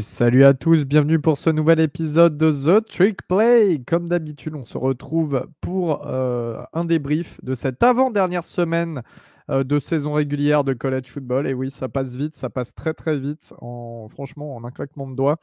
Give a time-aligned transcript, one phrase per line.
[0.00, 3.82] Salut à tous, bienvenue pour ce nouvel épisode de The Trick Play.
[3.86, 9.02] Comme d'habitude, on se retrouve pour euh, un débrief de cette avant-dernière semaine
[9.50, 11.46] euh, de saison régulière de college football.
[11.46, 15.06] Et oui, ça passe vite, ça passe très très vite, en, franchement, en un claquement
[15.06, 15.36] de doigts.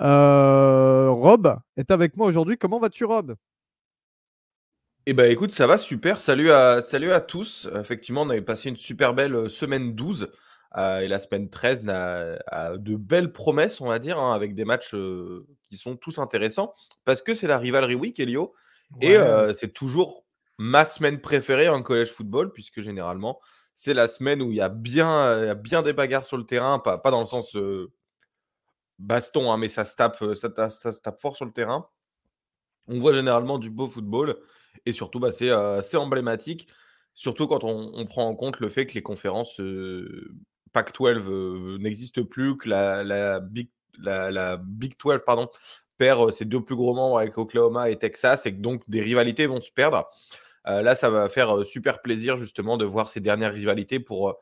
[0.00, 2.58] Euh, Rob est avec moi aujourd'hui.
[2.58, 3.36] Comment vas-tu, Rob?
[5.06, 6.20] Eh ben écoute, ça va super.
[6.20, 7.68] Salut à, salut à tous.
[7.74, 10.30] Effectivement, on avait passé une super belle semaine 12.
[10.76, 14.64] Euh, et la semaine 13 a, de belles promesses, on va dire, hein, avec des
[14.64, 16.72] matchs euh, qui sont tous intéressants,
[17.04, 18.54] parce que c'est la rivalry week, Elio.
[19.00, 20.24] Et euh, c'est toujours
[20.58, 23.40] ma semaine préférée en college football, puisque généralement,
[23.72, 26.98] c'est la semaine où il y a bien, bien des bagarres sur le terrain, pas,
[26.98, 27.56] pas dans le sens
[28.98, 31.88] baston, hein, mais ça se, tape, ça, ça, se tape fort sur le terrain.
[32.88, 34.36] On voit généralement du beau football,
[34.86, 36.68] et surtout, bah, c'est emblématique
[37.14, 39.60] surtout quand on, prend en compte le fait que les conférences
[40.72, 45.48] Pac-12 euh, n'existe plus, que la, Big, la, Big 12 pardon,
[45.98, 49.00] perd euh, ses deux plus gros membres avec Oklahoma et Texas, et que donc des
[49.00, 50.08] rivalités vont se perdre.
[50.66, 54.38] Euh, là, ça va faire super plaisir justement de voir ces dernières rivalités pour,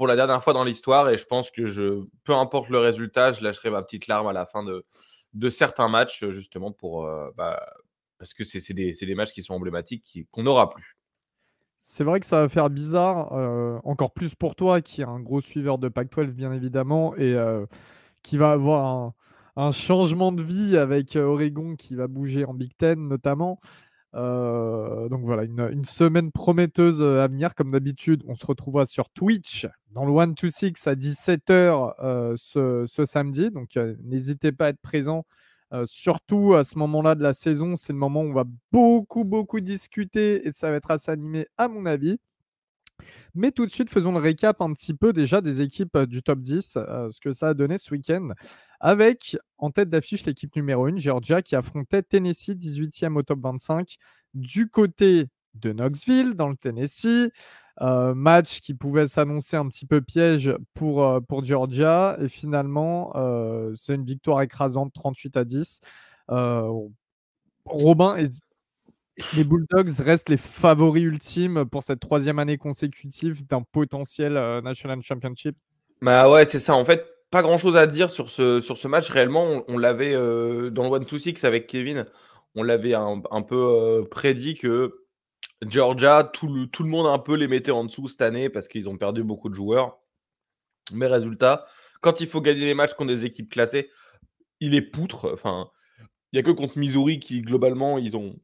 [0.00, 1.10] la dernière fois dans l'histoire.
[1.10, 4.32] Et je pense que je, peu importe le résultat, je lâcherai ma petite larme à
[4.32, 7.64] la fin de, certains matchs, justement pour, bah,
[8.18, 10.96] parce que c'est des, matchs qui sont emblématiques qu'on n'aura plus.
[11.84, 15.18] C'est vrai que ça va faire bizarre, euh, encore plus pour toi qui est un
[15.18, 17.66] gros suiveur de Pac-12 bien évidemment et euh,
[18.22, 19.12] qui va avoir
[19.56, 23.58] un, changement de vie avec euh, Oregon qui va bouger en Big Ten notamment.
[24.14, 27.56] donc voilà, une, semaine prometteuse à venir.
[27.56, 32.84] Comme d'habitude, on se retrouvera sur Twitch dans le 1 to 6 à 17h ce,
[32.86, 33.50] ce, samedi.
[33.50, 35.24] Donc n'hésitez pas à être présent
[35.72, 39.24] euh, surtout à ce moment-là de la saison, c'est le moment où on va beaucoup,
[39.24, 42.18] beaucoup discuter et ça va être assez animé à mon avis.
[43.34, 46.22] Mais tout de suite, faisons le récap un petit peu déjà des équipes euh, du
[46.22, 48.30] top 10, euh, ce que ça a donné ce week-end,
[48.80, 53.96] avec en tête d'affiche l'équipe numéro 1, Georgia, qui affrontait Tennessee, 18e au top 25,
[54.34, 57.30] du côté de Knoxville, dans le Tennessee.
[57.80, 62.18] Euh, match qui pouvait s'annoncer un petit peu piège pour, euh, pour Georgia.
[62.20, 65.80] Et finalement, euh, c'est une victoire écrasante 38 à 10.
[67.64, 68.16] Robin,
[69.36, 74.32] les Bulldogs restent les favoris ultimes pour cette troisième année consécutive d'un potentiel
[74.64, 75.56] National Championship?
[76.00, 76.74] Bah ouais, c'est ça.
[76.74, 79.10] En fait, pas grand chose à dire sur ce, sur ce match.
[79.10, 82.06] Réellement, on, l'avait dans le 1-2-6 avec Kevin,
[82.56, 85.01] on l'avait un, un, peu prédit que
[85.62, 88.68] Georgia, tout le, tout le monde un peu les mettait en dessous cette année parce
[88.68, 89.98] qu'ils ont perdu beaucoup de joueurs.
[90.92, 91.66] Mais résultat,
[92.00, 93.90] quand il faut gagner les matchs contre des équipes classées,
[94.60, 95.32] il est poutre.
[95.32, 95.70] Enfin,
[96.32, 98.36] il n'y a que contre Missouri qui, globalement, ils ont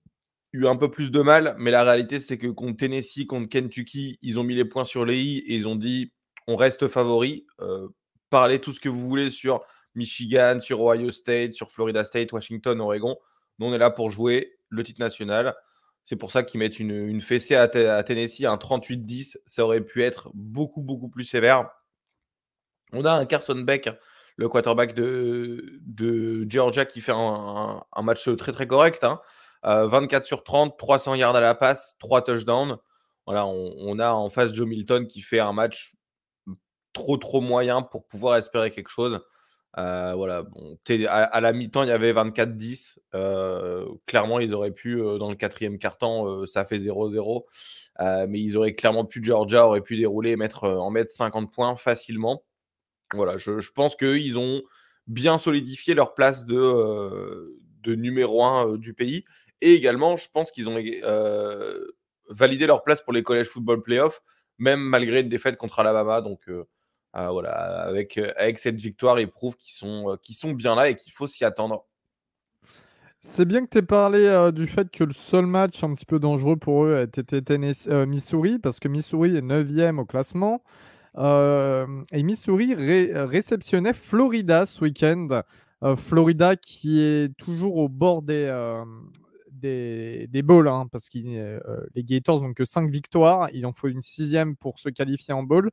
[0.52, 1.56] eu un peu plus de mal.
[1.58, 5.04] Mais la réalité, c'est que contre Tennessee, contre Kentucky, ils ont mis les points sur
[5.04, 6.12] les i et ils ont dit
[6.46, 7.46] on reste favori.
[7.60, 7.88] Euh,
[8.30, 9.62] parlez tout ce que vous voulez sur
[9.94, 13.16] Michigan, sur Ohio State, sur Florida State, Washington, Oregon.
[13.58, 15.54] Nous, on est là pour jouer le titre national.
[16.08, 19.36] C'est pour ça qu'ils mettent une, fessée à, Tennessee, un 38-10.
[19.44, 21.68] Ça aurait pu être beaucoup, beaucoup plus sévère.
[22.94, 23.90] On a un Carson Beck,
[24.36, 29.04] le quarterback de, Georgia, qui fait un, match très, très correct.
[29.62, 30.16] 24 hein.
[30.16, 32.78] euh, sur 30, 300 yards à la passe, 3 touchdowns.
[33.26, 35.94] On, a en face Joe Milton qui fait un match
[36.94, 39.20] trop, trop moyen pour pouvoir espérer quelque chose.
[39.76, 42.98] Euh, voilà, bon, à, la mi-temps, il y avait 24-10.
[43.14, 47.46] Euh, clairement, ils auraient pu, euh, dans le quatrième quart-temps, ça fait 0-0.
[48.28, 51.76] mais ils auraient clairement pu, Georgia aurait pu dérouler et mettre, en mettre 50 points
[51.76, 52.44] facilement.
[53.14, 54.62] Voilà, je, je pense qu'ils ont
[55.06, 59.24] bien solidifié leur place de, de numéro 1 du pays.
[59.60, 60.76] Et également, je pense qu'ils ont
[62.30, 64.20] validé leur place pour les collèges football playoffs,
[64.58, 66.20] même malgré une défaite contre Alabama.
[66.20, 66.48] Donc,
[67.20, 70.76] ah, voilà, avec, euh, avec cette victoire, ils prouvent qu'ils sont, euh, qu'ils sont bien
[70.76, 71.84] là et qu'il faut s'y attendre.
[73.18, 76.06] C'est bien que tu aies parlé euh, du fait que le seul match un petit
[76.06, 77.58] peu dangereux pour eux était
[78.06, 80.62] Missouri, parce que Missouri est 9e au classement.
[81.16, 85.42] et Missouri réceptionnait Florida ce week-end.
[85.96, 88.46] Florida qui est toujours au bord des,
[89.50, 91.18] des, des bowls, hein, parce que
[91.96, 93.48] les Gators n'ont que 5 victoires.
[93.52, 95.70] Il en faut une sixième pour se qualifier en bowl.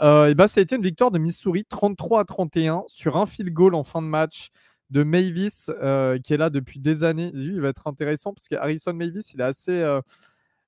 [0.00, 3.26] Euh, et bah, ça a été une victoire de Missouri 33 à 31 sur un
[3.26, 4.50] field goal en fin de match
[4.90, 7.30] de Mavis euh, qui est là depuis des années.
[7.34, 10.00] Il va être intéressant parce que Harrison Mavis, il est assez, euh,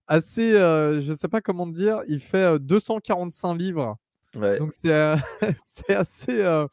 [0.08, 3.96] assez je ne sais pas comment dire, il fait 245 livres.
[4.34, 4.92] Donc c'est
[5.88, 6.66] assez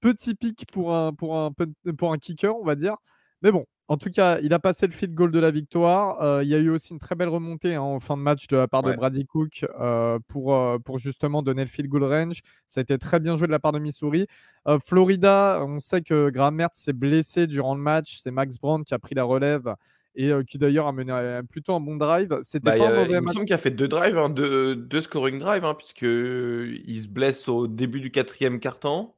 [0.00, 1.52] peu typique pour un, pour, un,
[1.96, 2.96] pour un kicker, on va dire.
[3.42, 6.20] Mais bon, En tout cas, il a passé le field goal de la victoire.
[6.20, 8.48] Euh, il y a eu aussi une très belle remontée hein, en fin de match
[8.48, 12.02] de la part de Brady Cook euh, pour, euh, pour justement donner le field goal
[12.02, 12.40] range.
[12.66, 14.26] Ça a été très bien joué de la part de Missouri.
[14.84, 18.18] Florida, on sait que Graham Mertz s'est blessé durant le match.
[18.20, 19.72] C'est Max Brown qui a pris la relève
[20.16, 22.36] et qui d'ailleurs a mené plutôt un bon drive.
[22.42, 25.00] C'était bah, pas un mauvais il me semble qu'il a fait deux drives, hein, deux,
[25.00, 29.15] scoring drives, hein, puisqu'il se blesse au début du quatrième quart-temps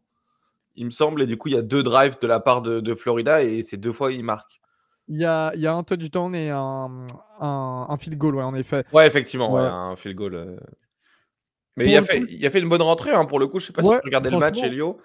[0.78, 1.22] il me semble.
[1.22, 3.76] Et du coup, il y a deux drives de la part de, Florida et c'est
[3.76, 4.60] deux fois il marque.
[5.08, 7.06] Il y a, il y a un touchdown et un,
[7.40, 8.84] un, field goal, ouais, en effet.
[8.92, 9.62] Ouais, effectivement, ouais.
[9.62, 10.34] un field goal.
[10.34, 10.56] Euh.
[11.76, 13.60] Mais il a, fait, il a fait une bonne rentrée, hein, pour le coup.
[13.60, 14.98] Je sais pas si tu regardais le match, Elio.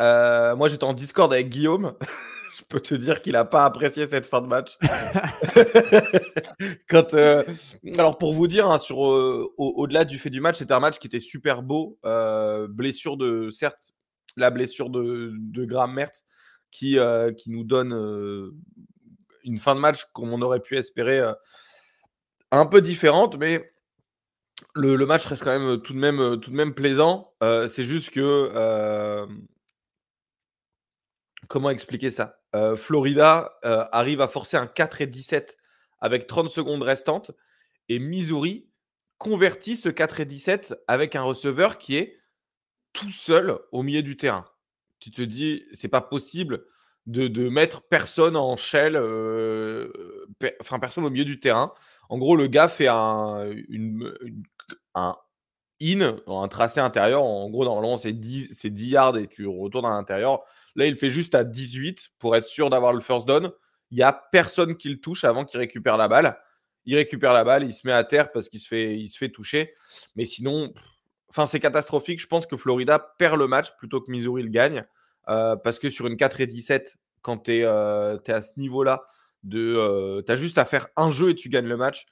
[0.00, 1.94] Euh, moi, j'étais en Discord avec Guillaume.
[2.56, 4.78] je peux te dire qu'il n'a pas apprécié cette fin de match.
[6.88, 7.42] Quand, euh,
[7.98, 11.08] Alors, pour vous dire, hein, sur, au-delà du fait du match, c'était un match qui
[11.08, 11.98] était super beau.
[12.68, 13.92] blessure de, certes,
[14.36, 16.24] la blessure de, Graham Mertz
[16.70, 18.54] qui, euh, qui nous donne euh,
[19.44, 21.32] une fin de match comme on aurait pu espérer euh,
[22.50, 23.72] un peu différente, mais
[24.74, 27.34] le, match reste quand même tout de même, tout de même plaisant.
[27.40, 29.26] c'est juste que.
[31.48, 32.38] comment expliquer ça?
[32.76, 35.56] Florida arrive à forcer un 4 et 17
[36.00, 37.32] avec 30 secondes restantes
[37.88, 38.68] et Missouri
[39.18, 42.21] convertit ce 4 et 17 avec un receveur qui est
[42.92, 44.46] tout seul au milieu du terrain.
[45.00, 46.64] Tu te dis, c'est pas possible
[47.06, 49.90] de, mettre personne en shell, euh,
[50.60, 51.72] enfin personne au milieu du terrain.
[52.08, 53.50] En gros, le gars fait un,
[54.94, 55.16] un
[55.82, 57.22] in, un tracé intérieur.
[57.22, 60.42] En gros, normalement, c'est 10, 10 yards et tu retournes à l'intérieur.
[60.76, 63.50] Là, il fait juste à 18 pour être sûr d'avoir le first down.
[63.90, 66.38] Il n'y a personne qui le touche avant qu'il récupère la balle.
[66.84, 69.18] Il récupère la balle, il se met à terre parce qu'il se fait, il se
[69.18, 69.72] fait toucher.
[70.16, 70.72] Mais sinon,
[71.34, 72.20] Enfin, c'est catastrophique.
[72.20, 74.84] Je pense que Florida perd le match plutôt que Missouri le gagne.
[75.30, 79.04] Euh, parce que sur une 4 et 17, quand tu es, euh, à ce niveau-là,
[79.54, 82.04] euh, tu as juste à faire un jeu et tu gagnes le match.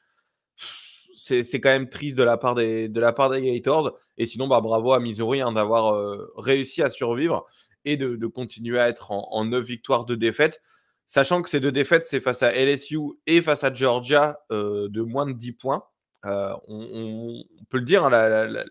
[1.15, 3.99] C'est, quand même triste de la part des, de Gators.
[4.17, 5.95] Et sinon, bah, bravo à Missouri hein, d'avoir
[6.39, 7.45] réussi à survivre
[7.85, 10.63] et de, continuer à être en, en 9 victoires de défaites.
[11.05, 15.27] Sachant que ces deux défaites, c'est face à LSU et face à Georgia de moins
[15.27, 15.85] de 10 points.
[16.25, 18.65] On, peut le dire, hein, la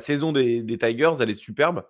[0.00, 1.84] saison des, Tigers, elle est superbe.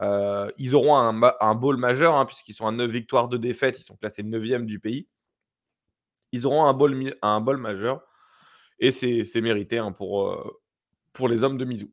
[0.00, 3.78] Euh, ils auront un, un bowl majeur, hein, puisqu'ils sont à 9 victoires de défaite,
[3.78, 5.06] ils sont classés 9e du pays.
[6.32, 8.02] Ils auront un bowl, un bowl majeur,
[8.78, 10.60] et c'est mérité hein, pour, euh,
[11.12, 11.90] pour les hommes de Mizou.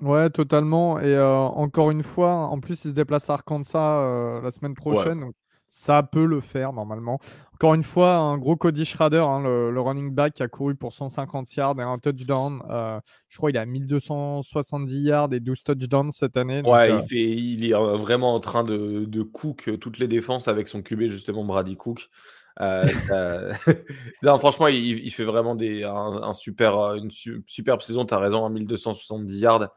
[0.00, 0.98] Ouais, totalement.
[1.00, 5.32] Et euh, encore une fois, en plus, ils se déplacent à Arkansas la semaine prochaine.
[5.72, 7.20] Ça peut le faire normalement.
[7.54, 10.92] Encore une fois, un gros Cody Schrader, hein, le, running back, qui a couru pour
[10.92, 12.60] 150 yards et un touchdown.
[12.68, 16.60] Euh, je crois qu'il a 1270 yards et 12 touchdowns cette année.
[16.64, 20.08] ouais, il, euh, fait, il est euh, vraiment en train de, de, cook toutes les
[20.08, 22.10] défenses avec son QB, justement, Brady Cook.
[22.60, 27.12] non, franchement, il, fait vraiment des, un, super, une
[27.46, 28.04] superbe saison.
[28.04, 29.68] Tu as raison, 1270 yards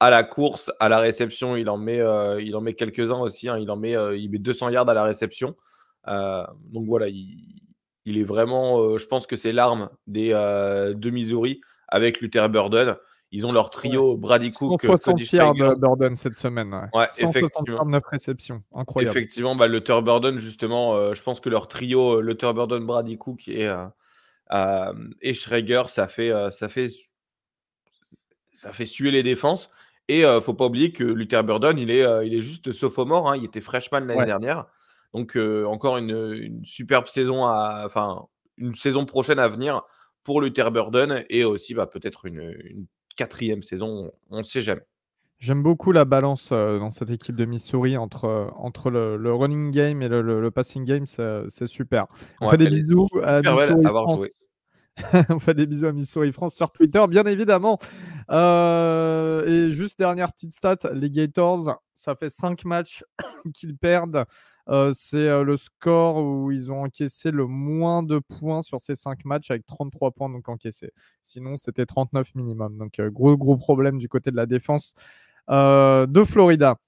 [0.00, 3.48] à la course, à la réception, il en met, euh, il en met quelques-uns aussi.
[3.48, 3.58] Hein.
[3.58, 5.54] il en met, euh, il met 200 yards à la réception.
[6.08, 7.62] Euh, donc voilà, il,
[8.06, 12.96] est vraiment, je pense que c'est l'arme des de Missouri avec Luther Burden.
[13.32, 16.74] Ils ont leur trio Brady Cook, 160 yards Burden cette semaine.
[16.92, 18.00] Ouais, effectivement.
[18.10, 19.16] réceptions, incroyable.
[19.16, 23.70] Effectivement, bah, Luther Burden justement, je pense que leur trio Luther Burden, Brady Cook et
[25.20, 26.88] et Schrager, ça fait, ça fait
[28.52, 29.70] ça fait suer les défenses.
[30.10, 33.30] Et ne faut pas oublier que Luther Burden, il est, il est juste sophomore.
[33.30, 34.66] Hein, il était freshman l'année dernière.
[35.14, 38.26] Donc, encore une, superbe saison, à, enfin,
[38.56, 39.82] une saison prochaine à venir
[40.24, 42.86] pour Luther Burden et aussi bah, peut-être une,
[43.16, 44.10] quatrième saison.
[44.30, 44.82] On ne sait jamais.
[45.38, 50.08] J'aime beaucoup la balance dans cette équipe de Missouri entre, entre le, running game et
[50.08, 51.06] le, passing game.
[51.06, 52.06] C'est super.
[52.40, 54.32] On fait des bisous à avoir joué.
[55.28, 57.78] on fait des bisous à Missouri France sur Twitter, bien évidemment.
[58.30, 63.04] Euh, et juste dernière petite stat, les Gators, ça fait 5 matchs
[63.54, 64.24] qu'ils perdent.
[64.68, 68.94] Euh, c'est euh, le score où ils ont encaissé le moins de points sur ces
[68.94, 70.92] 5 matchs avec 33 points donc encaissés.
[71.22, 72.78] Sinon, c'était 39 minimum.
[72.78, 74.94] Donc, gros, gros problème du côté de la défense
[75.48, 76.78] de Florida.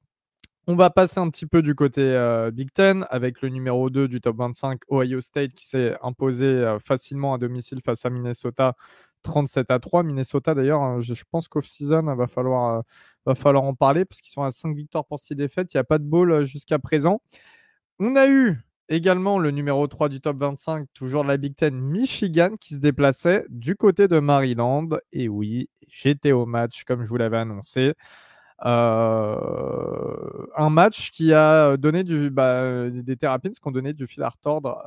[0.69, 4.07] On va passer un petit peu du côté euh, Big Ten avec le numéro 2
[4.07, 8.77] du top 25, Ohio State, qui s'est imposé euh, facilement à domicile face à Minnesota
[9.23, 10.05] 37 à 3.
[10.05, 12.83] Minnesota, d'ailleurs, hein, je, pense qu'off-season, va falloir, euh,
[13.27, 15.75] va falloir en parler parce qu'ils sont à 5 victoires pour 6 défaites.
[15.75, 17.21] Il n'y a pas de ball jusqu'à présent.
[17.99, 21.75] On a eu également le numéro 3 du top 25, toujours de la Big Ten,
[21.75, 24.89] Michigan, qui se déplaçait du côté de Maryland.
[25.13, 27.95] Et oui, j'étais au match, comme je vous l'avais annoncé.
[28.65, 34.29] Un match qui a donné du, bah, des Terrapins qui ont donné du fil à
[34.29, 34.79] retordre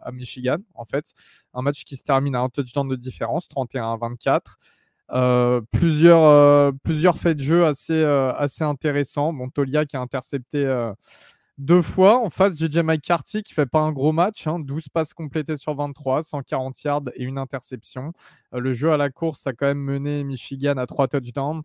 [0.00, 1.12] à Michigan, en fait.
[1.54, 4.58] Un match qui se termine à un touchdown de différence, 31 à 24.
[5.72, 8.04] plusieurs, plusieurs faits de jeu assez,
[8.60, 9.32] intéressants.
[9.32, 10.64] Montolia qui a intercepté
[11.58, 15.14] deux fois en face JJ McCarthy qui fait pas un gros match, 12 hein, passes
[15.14, 18.12] complétées sur 23, 140 yards et une interception.
[18.52, 21.62] le jeu à la course a quand même mené Michigan à trois touchdowns.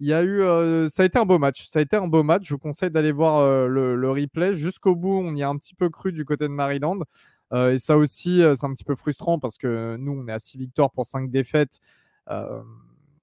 [0.00, 1.66] Il y a eu, euh, ça a été un beau match.
[1.68, 2.44] Ça a été un beau match.
[2.44, 4.54] Je vous conseille d'aller voir euh, le, replay.
[4.54, 6.98] Jusqu'au bout, on y a un petit peu cru du côté de Maryland.
[7.52, 10.38] Euh, et ça aussi, c'est un petit peu frustrant parce que nous, on est à
[10.38, 11.80] 6 victoires pour 5 défaites.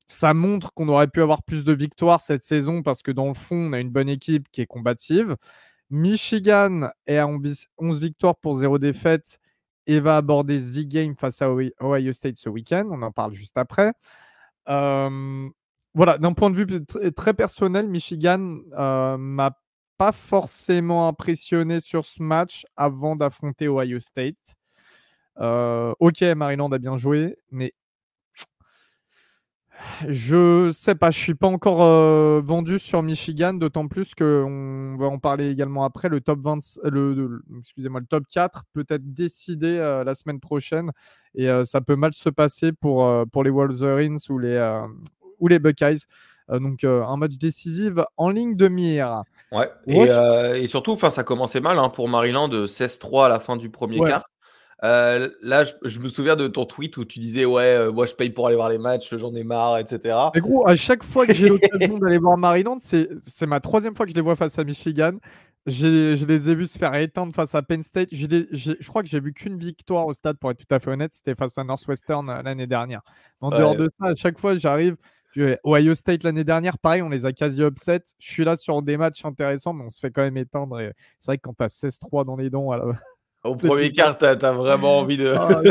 [0.07, 3.33] ça montre qu'on aurait pu avoir plus de victoires cette saison parce que dans le
[3.33, 5.35] fond, on a une bonne équipe qui est combative.
[5.89, 7.67] Michigan est à 11
[8.01, 9.39] victoires pour 0 défaites
[9.87, 12.87] et va aborder The Game face à Ohio State ce week-end.
[12.91, 13.93] On en parle juste après
[15.93, 19.57] voilà, d'un point de vue très personnel, Michigan euh, m'a
[19.97, 24.55] pas forcément impressionné sur ce match avant d'affronter Ohio State.
[25.39, 27.73] Euh, ok, Maryland a bien joué, mais
[30.07, 35.07] je sais pas, je suis pas encore euh, vendu sur Michigan, d'autant plus qu'on va
[35.07, 36.07] en parler également après.
[36.07, 37.41] Le top 20, le,
[38.09, 40.91] top 4 peut être décidé la semaine prochaine
[41.35, 44.57] et ça peut mal se passer pour, pour les Wolverines ou les,
[45.41, 46.05] ou les Buckeyes.
[46.51, 49.23] Euh, donc euh, un match décisif en ligne de mire.
[49.51, 49.69] Ouais.
[49.87, 53.69] Et, euh, et, surtout, ça commençait mal hein, pour Maryland, 16-3 à la fin du
[53.69, 54.29] premier quart.
[54.81, 58.47] là, je, me souviens de ton tweet où tu disais ouais, moi je paye pour
[58.47, 60.17] aller voir les matchs, j'en ai marre, etc.
[60.33, 64.05] Mais gros, à chaque fois que j'ai l'occasion d'aller voir Maryland, c'est ma troisième fois
[64.05, 65.13] que je les vois face à Michigan.
[65.67, 68.09] Je les ai vus se faire éteindre face à Penn State.
[68.11, 71.11] je crois que j'ai vu qu'une victoire au stade, pour être tout à fait honnête,
[71.13, 73.01] c'était face à Northwestern l'année dernière.
[73.41, 74.95] En dehors de ça, à chaque fois, j'arrive,
[75.37, 78.01] Ohio State l'année dernière, pareil, on les a quasi upset.
[78.19, 80.77] Je suis là sur des matchs intéressants, mais on se fait quand même éteindre.
[81.19, 82.71] c'est vrai que quand tu as 16-3 dans les dents,
[83.43, 85.61] au premier quart, tu as, vraiment envie ah,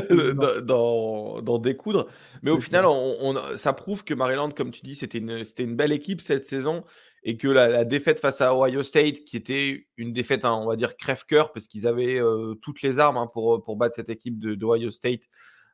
[0.63, 2.07] d'en découdre.
[2.43, 5.93] Mais au final, on, ça prouve que Maryland, comme tu dis, c'était une, une, belle
[5.93, 6.85] équipe cette saison
[7.23, 10.77] et que la, défaite face à Ohio State, qui était une défaite, hein, on va
[10.77, 14.39] dire, crève-cœur, parce qu'ils avaient euh, toutes les armes hein, pour, pour battre cette équipe
[14.39, 15.23] d'Ohio State,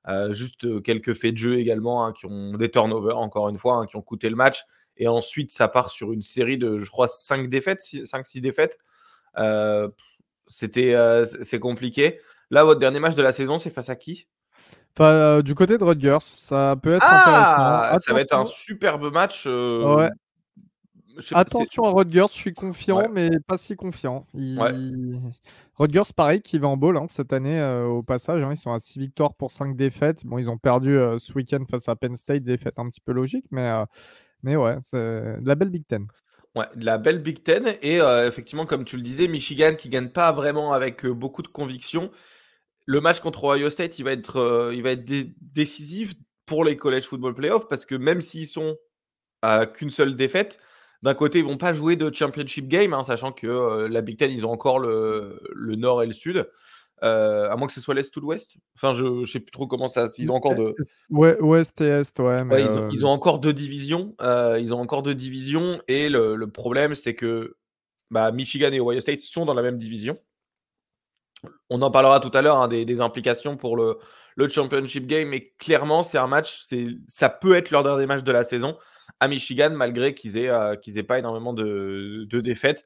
[0.08, 3.76] euh, juste quelques faits de jeu également hein, qui ont des turnovers, encore une fois,
[3.76, 4.64] hein, qui ont coûté le match.
[4.96, 8.78] Et ensuite, ça part sur une série de, je crois, 5 défaites, 5-6 défaites.
[9.38, 9.88] Euh,
[10.46, 12.20] c'était, euh, c'est compliqué.
[12.50, 14.28] Là, votre dernier match de la saison, c'est face à qui?
[14.98, 19.46] Du côté de Rutgers, ça peut être ah, Ça va être un superbe match.
[19.46, 20.08] Ouais.
[21.32, 24.26] Attention à Rodgers, je suis confiant, mais pas si confiant.
[25.74, 28.42] Rodgers, pareil, qui va en bowl hein, cette année euh, au passage.
[28.42, 30.24] Hein, ils sont à 6 victoires pour 5 défaites.
[30.24, 33.12] Bon, ils ont perdu euh, ce week-end face à Penn State, défaite un petit peu
[33.12, 33.84] logique, mais, euh,
[34.42, 36.06] mais ouais, c'est de la belle Big Ten.
[36.54, 37.74] Ouais, de la belle Big Ten.
[37.82, 37.96] Et
[38.26, 42.10] effectivement, comme tu le disais, Michigan qui gagne pas vraiment avec beaucoup de conviction.
[42.86, 45.04] Le match contre Ohio State, il va être, il va être
[45.40, 46.14] décisif
[46.46, 48.78] pour les college football playoffs parce que même s'ils sont
[49.42, 50.58] à qu'une seule défaite,
[51.02, 54.16] d'un côté, ils vont pas jouer de championship game, hein, sachant que euh, la Big
[54.16, 56.48] Ten, ils ont encore le, nord et le sud.
[57.02, 58.56] Euh, à moins que ce soit l'Est ou l'Ouest.
[58.74, 60.06] Enfin, je ne sais plus trop comment ça.
[60.16, 60.74] Ils ont encore de.
[61.10, 62.42] Ouais, Ouest et Est, ouais.
[62.50, 64.14] Euh, ils, ont, encore deux divisions.
[64.20, 65.78] ils ont encore deux divisions.
[65.88, 67.56] Et le, problème, c'est que
[68.10, 70.18] bah, Michigan et Ohio State sont dans la même division.
[71.68, 73.98] On en parlera tout à l'heure hein, des, implications pour le,
[74.36, 75.28] le championship game.
[75.28, 76.66] Mais clairement, c'est un match.
[77.08, 78.76] Ça peut être leur dernier match de la saison
[79.18, 82.84] à Michigan, malgré qu'ils aient, euh, aient pas énormément de, de défaites.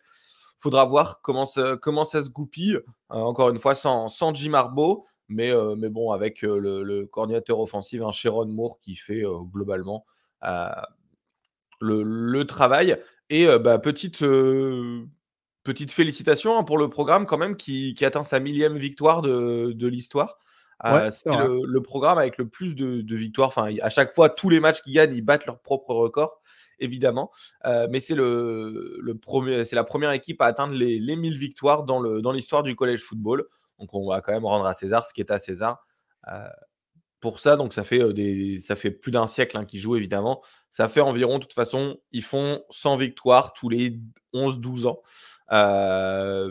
[0.59, 2.77] Faudra voir comment ça, comment ça se goupille.
[2.77, 8.01] Euh, encore une fois, sans, Jim Harbaugh, mais, euh, mais bon, avec le, coordinateur offensif,
[8.03, 10.05] hein, Sharon Moore, qui fait globalement
[11.81, 12.97] le, le, travail.
[13.31, 14.23] Et bah, petite,
[15.65, 19.73] petite félicitation hein, pour le programme quand même qui, qui atteint sa millième victoire de,
[19.73, 20.37] de l'histoire.
[20.85, 23.49] Euh, c'est le, programme avec le plus de, victoires.
[23.49, 26.41] Enfin, à chaque fois, tous les matchs qu'ils gagnent, ils battent leur propre record,
[26.79, 27.31] évidemment.
[27.67, 31.85] Euh, mais c'est le, premier, c'est la première équipe à atteindre les, les 1000 victoires
[31.85, 33.47] dans, le, dans l'histoire du collège football.
[33.79, 35.87] Donc, on va quand même rendre à César ce qui est à César.
[36.29, 36.49] Euh,
[37.21, 40.43] pour ça, donc ça fait, des, ça fait plus d'un siècle hein, qu'ils jouent, évidemment.
[40.71, 44.01] Ça fait environ, de toute façon, ils font 100 victoires tous les
[44.33, 45.03] 11-12 ans,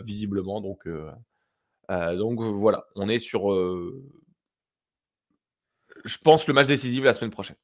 [0.04, 0.60] visiblement.
[0.60, 0.86] Donc,
[1.90, 3.50] donc voilà, on est sur
[6.04, 7.56] je pense, le match décisif la semaine prochaine.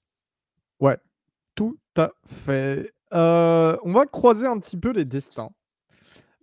[0.80, 0.98] Ouais,
[1.54, 2.92] tout à fait.
[3.12, 5.50] Euh, on va croiser un petit peu les destins.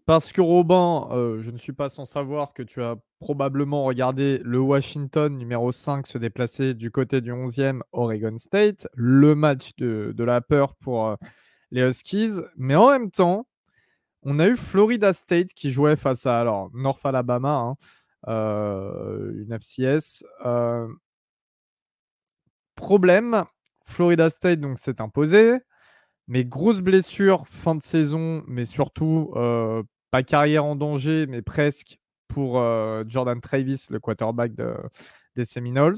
[0.06, 4.40] Parce que Robin, euh, je ne suis pas sans savoir que tu as probablement regardé
[4.44, 10.14] le Washington numéro 5 se déplacer du côté du 11e Oregon State, le match de,
[10.18, 11.16] la peur pour euh,
[11.72, 12.42] les Huskies.
[12.58, 13.48] Mais en même temps,
[14.26, 17.76] on a eu Florida State qui jouait face à North Alabama, hein,
[18.28, 20.24] euh, une FCS.
[20.46, 20.88] Euh,
[22.76, 23.44] problème,
[23.86, 25.58] Florida State donc s'est imposé,
[26.28, 32.00] mais grosse blessure fin de saison, mais surtout euh, pas carrière en danger, mais presque
[32.28, 32.54] pour
[33.08, 34.54] Jordan Travis, le quarterback
[35.36, 35.94] des Seminoles.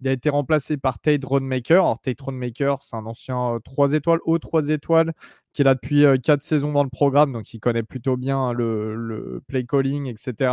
[0.00, 1.84] Il a été remplacé par Tate Rodemaker.
[1.84, 5.12] Alors, Tate Rodemaker, c'est un ancien 3 étoiles, haut 3 étoiles,
[5.52, 9.42] qui est là depuis 4 saisons dans le programme, donc il connaît plutôt bien le,
[9.48, 10.52] play calling, etc.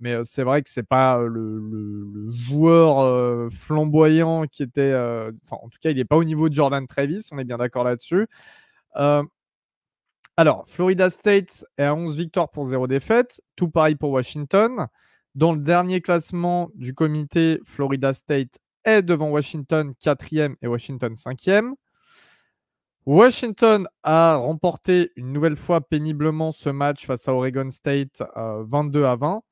[0.00, 4.94] Mais c'est vrai que c'est pas le, joueur flamboyant qui était.
[5.50, 7.84] En tout cas, il n'est pas au niveau de Jordan Travis, on est bien d'accord
[7.84, 8.28] là-dessus.
[10.36, 13.40] alors, Florida State est à 11 victoires pour 0 défaites.
[13.56, 14.88] Tout pareil pour Washington.
[15.34, 21.74] Dans le dernier classement du comité, Florida State est devant Washington 4e et Washington 5e.
[23.06, 29.10] Washington a remporté une nouvelle fois péniblement ce match face à Oregon State 22 euh,
[29.10, 29.42] à 20.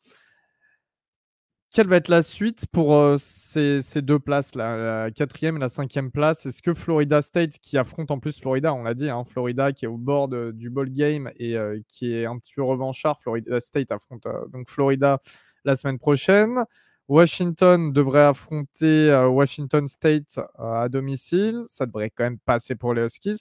[1.71, 6.11] Quelle va être la suite pour euh, ces, deux places, la quatrième et la cinquième
[6.11, 9.73] place Est-ce que Florida State, qui affronte en plus Florida, on l'a dit, hein, Florida
[9.73, 13.21] qui est au bord du ball game et euh, qui est un petit peu revanchard,
[13.21, 15.21] Florida State affronte donc Florida
[15.65, 16.65] la semaine prochaine.
[17.13, 21.63] Washington devrait affronter euh, Washington State euh, à domicile.
[21.67, 23.41] Ça devrait quand même passer pour les Huskies.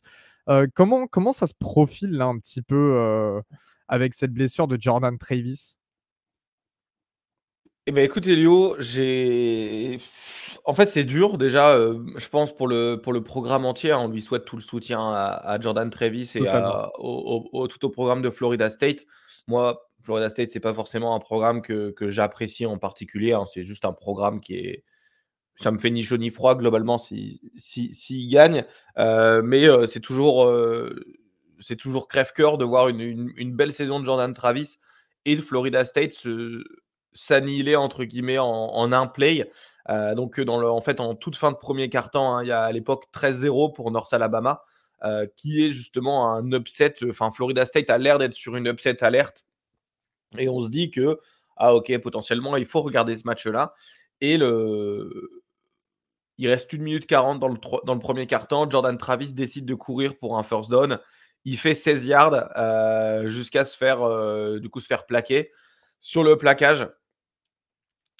[0.49, 3.41] Euh, comment, comment ça se profile là un petit peu
[3.87, 5.75] avec cette blessure de Jordan Travis?
[7.87, 9.99] Eh ben écoute Elio, j'ai
[10.65, 13.99] en fait c'est dur déjà, je pense pour le, pour le programme entier, hein.
[14.03, 16.43] on lui souhaite tout le soutien à, Jordan Travis et
[16.99, 19.05] au, tout au programme de Florida State.
[19.47, 23.33] Moi, Florida State, c'est pas forcément un programme que, j'apprécie en particulier.
[23.33, 23.45] Hein.
[23.51, 24.83] C'est juste un programme qui est.
[25.57, 28.65] Ça me fait ni chaud ni froid globalement s'il si, si, gagne.
[28.97, 30.95] Euh, mais euh, c'est toujours, euh,
[31.59, 34.77] c'est toujours crève-cœur de voir une, belle saison de Jordan Travis
[35.25, 36.25] et de Florida State
[37.13, 39.47] s'annihiler entre guillemets en, un play.
[40.15, 43.05] donc en fait en toute fin de premier quart-temps, hein, il y a à l'époque
[43.13, 44.63] 13-0 pour North Alabama,
[45.35, 46.95] qui est justement un upset.
[47.07, 49.45] Enfin Florida State a l'air d'être sur une upset alerte
[50.37, 51.19] et on se dit que,
[51.57, 53.73] ah ok, potentiellement, il faut regarder ce match-là.
[54.21, 55.43] Et le...
[56.37, 58.69] il reste 1 minute 40 dans le, dans le premier quart-temps.
[58.69, 60.99] Jordan Travis décide de courir pour un first down.
[61.45, 65.51] Il fait 16 yards euh, jusqu'à se faire, euh, du coup, se faire plaquer.
[65.99, 66.87] Sur le plaquage,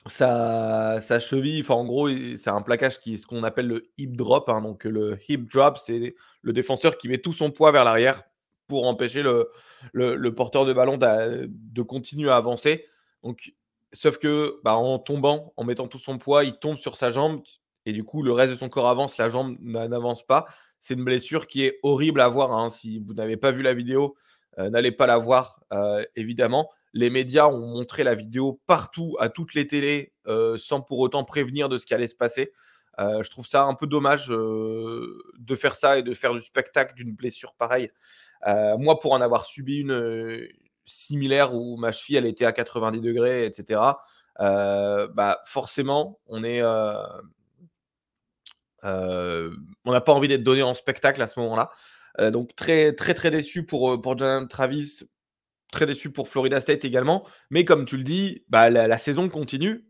[0.07, 4.49] sa, cheville, en gros, c'est un plaquage qui ce qu'on appelle le hip drop.
[4.49, 4.61] Hein.
[4.61, 8.23] donc le hip drop, c'est le défenseur qui met tout son poids vers l'arrière
[8.71, 12.85] pour empêcher le, porteur de ballon de continuer à avancer.
[13.21, 13.53] Donc,
[13.91, 17.41] sauf que bah, en tombant, en mettant tout son poids, il tombe sur sa jambe
[17.85, 20.47] et du coup, le reste de son corps avance, la jambe n'avance pas.
[20.79, 22.53] C'est une blessure qui est horrible à voir.
[22.53, 22.69] Hein.
[22.69, 24.15] Si vous n'avez pas vu la vidéo,
[24.57, 26.69] euh, n'allez pas la voir, euh, évidemment.
[26.93, 31.25] Les médias ont montré la vidéo partout, à toutes les télés, euh, sans pour autant
[31.25, 32.53] prévenir de ce qui allait se passer.
[32.97, 37.13] je trouve ça un peu dommage de faire ça et de faire du spectacle d'une
[37.13, 37.89] blessure pareille
[38.47, 40.47] euh, moi, pour en avoir subi une euh,
[40.85, 43.81] similaire où ma cheville, elle était à 90 degrés, etc.,
[44.39, 46.61] euh, bah, forcément, on est.
[48.83, 51.71] on n'a pas envie d'être donné en spectacle à ce moment-là.
[52.31, 55.03] donc, très, très, très déçu pour, pour Jonathan Travis,
[55.71, 57.25] très déçu pour Florida State également.
[57.49, 59.85] Mais comme tu le dis, bah, la, saison continue.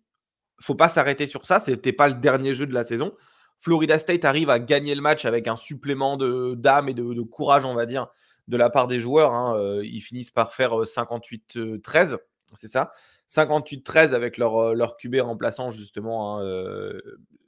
[0.59, 1.59] faut pas s'arrêter sur ça.
[1.59, 3.13] Ce n'était pas le dernier jeu de la saison.
[3.61, 7.75] Florida State arrive à gagner le match avec un supplément d'âme et de, courage, on
[7.75, 8.07] va dire,
[8.51, 9.33] de la part des joueurs.
[9.33, 12.17] Hein, euh, ils finissent par faire 58-13, euh,
[12.53, 12.91] c'est ça?
[13.27, 16.91] 58-13 avec leur, euh, leur QB remplaçant justement hein,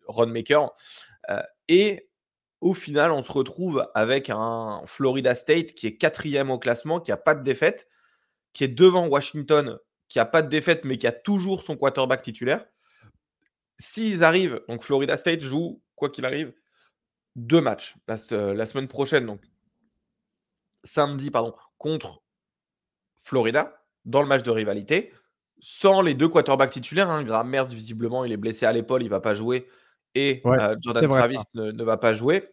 [0.08, 0.72] Ron Maker.
[1.68, 2.10] et
[2.62, 7.12] au final, on se retrouve avec un Florida State qui est quatrième au classement, qui
[7.12, 7.90] n'a pas de défaite,
[8.54, 12.22] qui est devant Washington, qui n'a pas de défaite, mais qui a toujours son quarterback
[12.22, 12.66] titulaire.
[13.80, 16.54] S'ils arrivent, donc Florida State joue, quoi qu'il arrive,
[17.36, 18.16] deux matchs la,
[18.54, 19.42] la, semaine prochaine, donc
[20.84, 22.24] samedi pardon, contre
[23.24, 25.14] Florida dans le match de rivalité,
[25.60, 27.10] sans les deux quarterbacks titulaires.
[27.10, 27.24] Hein.
[27.24, 29.68] Graham Mertz, visiblement, il est blessé à l'épaule, il ne va pas jouer.
[30.16, 32.50] Et euh, Jordan Travis ne, va pas jouer.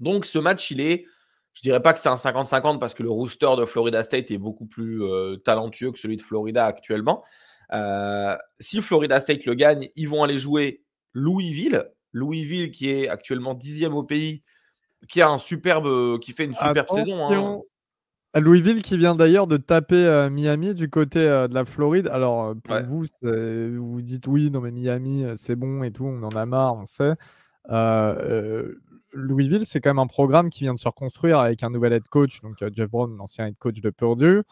[0.00, 1.04] Donc ce match, il est,
[1.52, 4.38] je dirais pas que c'est un 50-50 parce que le rooster de Florida State est
[4.38, 7.22] beaucoup plus euh, talentueux que celui de Florida actuellement.
[7.72, 11.88] Euh, si Florida State le gagne, ils vont aller jouer Louisville.
[12.12, 14.42] Louisville qui est actuellement dixième au pays
[15.08, 17.32] qui a un superbe, qui fait une superbe saison.
[17.32, 17.60] Hein.
[18.40, 22.08] Louisville qui vient d'ailleurs de taper Miami du côté de la Floride.
[22.08, 26.36] Alors pour vous, vous dites oui, non mais Miami c'est bon et tout, on en
[26.36, 27.14] a marre, on sait.
[29.12, 32.06] Louisville, c'est quand même un programme qui vient de se reconstruire avec un nouvel head
[32.08, 34.42] coach, donc Jeff Brown, l'ancien head coach de Purdue.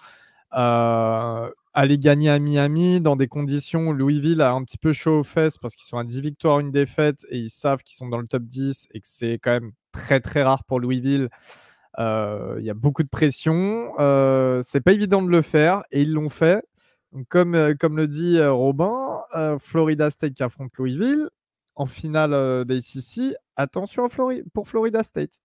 [0.54, 5.24] Aller gagner à Miami dans des conditions où Louisville a un petit peu chaud aux
[5.24, 8.20] fesses parce qu'ils sont à 10 victoires, une défaite et ils savent qu'ils sont dans
[8.20, 11.28] le top 10 et que c'est quand même très très rare pour Louisville.
[11.98, 13.92] Il y a beaucoup de pression.
[14.62, 16.64] c'est pas évident de le faire et ils l'ont fait.
[17.28, 19.18] comme, comme le dit Robin,
[19.58, 21.28] Florida State qui affronte Louisville
[21.76, 23.34] en finale d'ACC.
[23.56, 24.08] Attention
[24.52, 25.40] pour Florida State.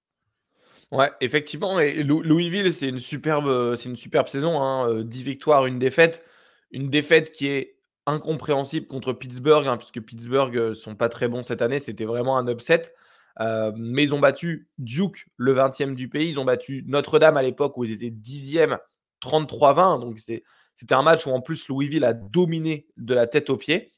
[0.91, 1.79] Ouais, effectivement.
[1.79, 4.59] Louisville, c'est une superbe, c'est une superbe saison.
[4.61, 6.23] Hein, 10 victoires, une défaite.
[6.71, 11.61] Une défaite qui est incompréhensible contre Pittsburgh, hein, puisque Pittsburgh sont pas très bons cette
[11.61, 11.79] année.
[11.79, 12.93] C'était vraiment un upset.
[13.39, 16.29] Euh, mais ils ont battu Duke, le 20e du pays.
[16.29, 18.77] Ils ont battu Notre-Dame à l'époque où ils étaient 10e,
[19.23, 20.01] 33-20.
[20.01, 23.91] Donc c'était un match où en plus Louisville a dominé de la tête aux pieds.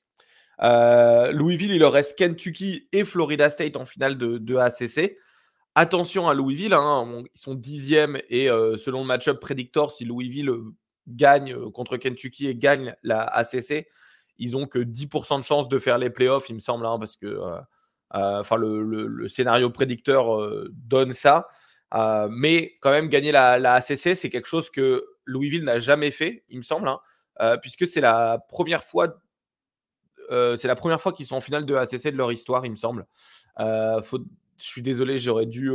[0.62, 5.18] Euh, Louisville, il leur reste Kentucky et Florida State en finale de, ACC.
[5.76, 10.52] Attention à Louisville, hein, ils sont 10e et euh, selon le match-up Predictor, si Louisville
[11.08, 13.88] gagne contre Kentucky et gagne la ACC,
[14.38, 17.16] ils ont que 10% de chance de faire les playoffs, il me semble, hein, parce
[17.16, 17.40] que
[18.16, 21.48] euh, le, scénario prédicteur euh, donne ça.
[21.94, 26.44] Euh, mais quand même, gagner la, ACC, c'est quelque chose que Louisville n'a jamais fait,
[26.50, 29.18] il me semble, hein, puisque c'est la première fois
[30.30, 32.78] c'est la première fois qu'ils sont en finale de ACC de leur histoire, il me
[32.78, 33.06] semble.
[34.62, 35.72] Je suis désolé, j'aurais dû,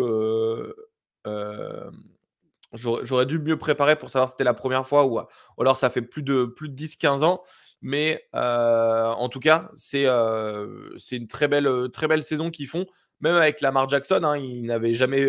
[2.72, 5.90] j'aurais dû mieux préparer pour savoir si c'était la première fois ou, ou, alors ça
[5.90, 7.42] fait plus de, plus de 10-15 ans.
[7.82, 12.86] Mais en tout cas, c'est une très belle, très belle saison qu'ils font.
[13.20, 15.28] Même avec Lamar Jackson, hein, ils n'avaient jamais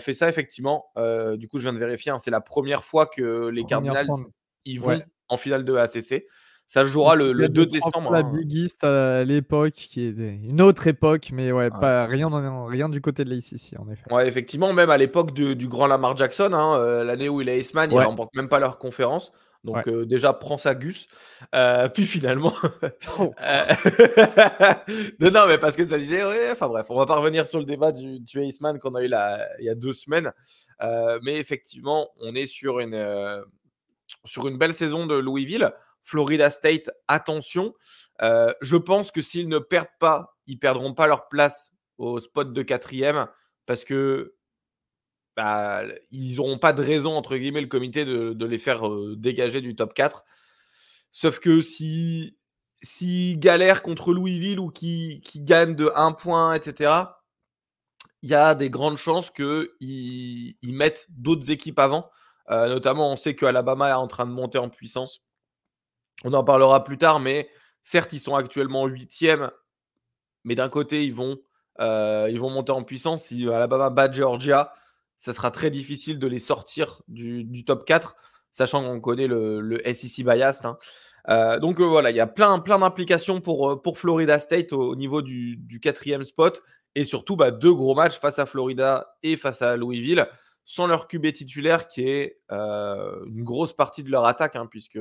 [0.00, 0.90] fait ça, effectivement.
[1.36, 4.08] du coup, je viens de vérifier, hein, c'est la première fois que les Cardinals
[4.64, 6.24] ils vont en finale de ACC.
[6.68, 8.12] Ça jouera le, 2 décembre.
[8.12, 8.30] La hein.
[8.30, 12.28] Big East à l'époque, qui est une autre époque, mais ouais, pas rien,
[12.66, 14.12] rien du côté de l'ACC, en effet.
[14.12, 17.98] Ouais, effectivement, même à l'époque du grand Lamar Jackson, l'année où il est Ace-Man, il
[17.98, 19.32] remporte même pas leur conférence.
[19.64, 21.08] Donc déjà, prends sa Gus.
[21.94, 22.52] puis finalement...
[23.18, 23.32] Oh.
[25.20, 26.22] non, non, mais parce que ça disait...
[26.22, 29.02] Ouais, enfin bref, on va pas revenir sur le débat du, du Aceman qu'on a
[29.02, 30.32] eu là, il y a deux semaines.
[31.22, 33.42] mais effectivement, on est sur une,
[34.26, 35.72] sur une belle saison de Louisville.
[36.02, 37.74] Florida State, attention.
[38.20, 42.62] je pense que s'ils ne perdent pas, ils perdront pas leur place au spot de
[42.62, 43.26] quatrième
[43.66, 44.34] parce que
[45.36, 48.82] bah, ils n'auront pas de raison, entre guillemets, le comité de, les faire
[49.16, 50.24] dégager du top 4.
[51.10, 52.36] Sauf que si,
[53.38, 56.92] galèrent contre Louisville ou qui, qui gagnent de 1 point, etc.,
[58.22, 62.10] il y a des grandes chances qu'ils ils mettent d'autres équipes avant.
[62.48, 65.22] notamment, on sait que Alabama est en train de monter en puissance.
[66.24, 67.48] On en parlera plus tard, mais
[67.82, 69.50] certes, ils sont actuellement 8e,
[70.44, 71.38] mais d'un côté, ils vont,
[71.78, 73.24] ils vont monter en puissance.
[73.24, 74.72] Si Alabama bat Georgia,
[75.18, 78.14] ça sera très difficile de les sortir du, top 4,
[78.50, 80.62] sachant qu'on connaît le, SEC bias.
[80.64, 80.78] Hein.
[81.28, 84.72] Euh, donc euh, voilà, il y a plein, plein d'implications pour, euh, pour Florida State
[84.72, 86.62] au, niveau du, quatrième spot.
[86.94, 90.26] Et surtout, bah, deux gros matchs face à Florida et face à Louisville,
[90.64, 94.98] sans leur QB titulaire qui est une grosse partie de leur attaque, hein, puisque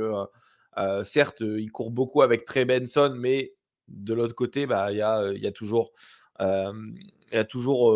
[1.04, 3.54] certes, ils courent beaucoup avec Trey Benson, mais
[3.88, 5.92] de l'autre côté, bah, il y, a, y, a, toujours,
[6.40, 7.94] y a toujours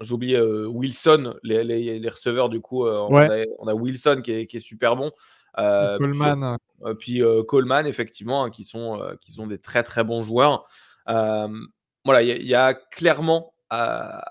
[0.00, 5.10] j'ai oublié Wilson, les, receveurs, du coup, on, a, Wilson qui est, super bon.
[5.56, 6.56] Coleman.
[6.98, 10.68] Puis, Coleman, effectivement, hein, qui, sont, qui sont des très très bons joueurs.
[11.06, 14.24] voilà, il y, a clairement à,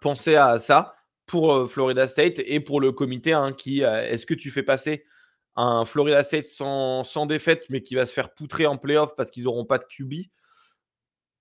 [0.00, 0.94] penser à ça
[1.26, 5.04] pour Florida State et pour le comité hein, qui, est-ce que tu fais passer
[5.60, 9.44] un Florida State sans, défaite, mais qui va se faire poutrer en playoff parce qu'ils
[9.44, 10.28] n'auront pas de QB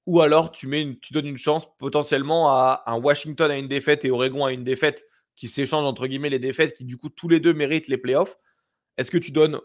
[0.08, 4.06] ou alors tu, mets tu donnes une chance potentiellement à un Washington à une défaite
[4.06, 7.28] et Oregon à une défaite qui s'échangent entre guillemets les défaites qui du coup tous
[7.28, 8.38] les deux méritent les playoffs.
[8.98, 9.60] Est-ce que tu donnes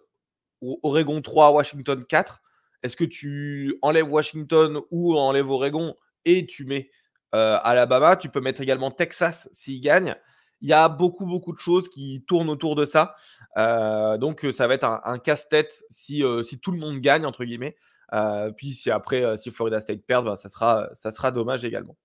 [0.61, 2.43] Oregon 3, Washington 4
[2.83, 5.95] Est-ce que tu enlèves Washington ou enlèves Oregon
[6.27, 6.91] et tu mets
[7.35, 8.17] euh, Alabama?
[8.17, 10.15] Tu peux mettre également Texas s'il gagne.
[10.63, 13.15] Il y a beaucoup, beaucoup de choses qui tournent autour de ça.
[13.59, 17.45] Euh, donc, ça va être un, casse-tête si, euh, si, tout le monde gagne, entre
[17.45, 17.77] guillemets.
[18.15, 21.65] Euh, puis si après, euh, si Florida State perd, ben, ça, sera, ça sera dommage
[21.65, 21.97] également.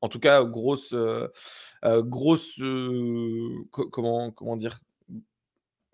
[0.00, 1.28] En tout cas, grosse, euh,
[1.82, 2.60] grosse,
[3.70, 4.78] comment, comment dire,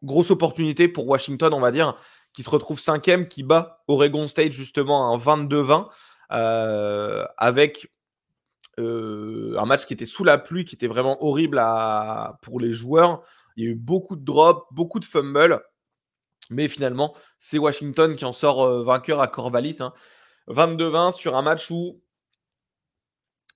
[0.02, 1.96] grosse opportunité pour Washington, on va dire,
[2.34, 5.88] qui se retrouve cinquième, qui bat Oregon State justement un 22-20
[7.38, 7.91] avec
[9.58, 11.62] un match qui était sous la pluie, qui était vraiment horrible
[12.42, 13.22] pour les joueurs.
[13.56, 15.62] Il y a eu beaucoup de drops, beaucoup de fumbles.
[16.50, 19.78] Mais finalement, c'est Washington qui en sort vainqueur à Corvallis.
[20.48, 21.12] 22-20 hein.
[21.12, 22.02] sur un match où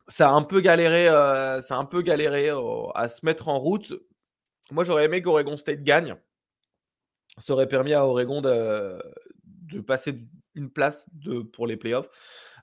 [0.08, 1.06] ça a un peu galéré,
[1.60, 2.50] ça a un peu galéré
[2.94, 3.92] à se mettre en route.
[4.70, 6.16] Moi, j'aurais aimé qu'Oregon State gagne.
[7.38, 9.00] Ça aurait permis à Oregon de,
[9.86, 10.20] passer
[10.54, 11.06] une place
[11.52, 12.08] pour les playoffs.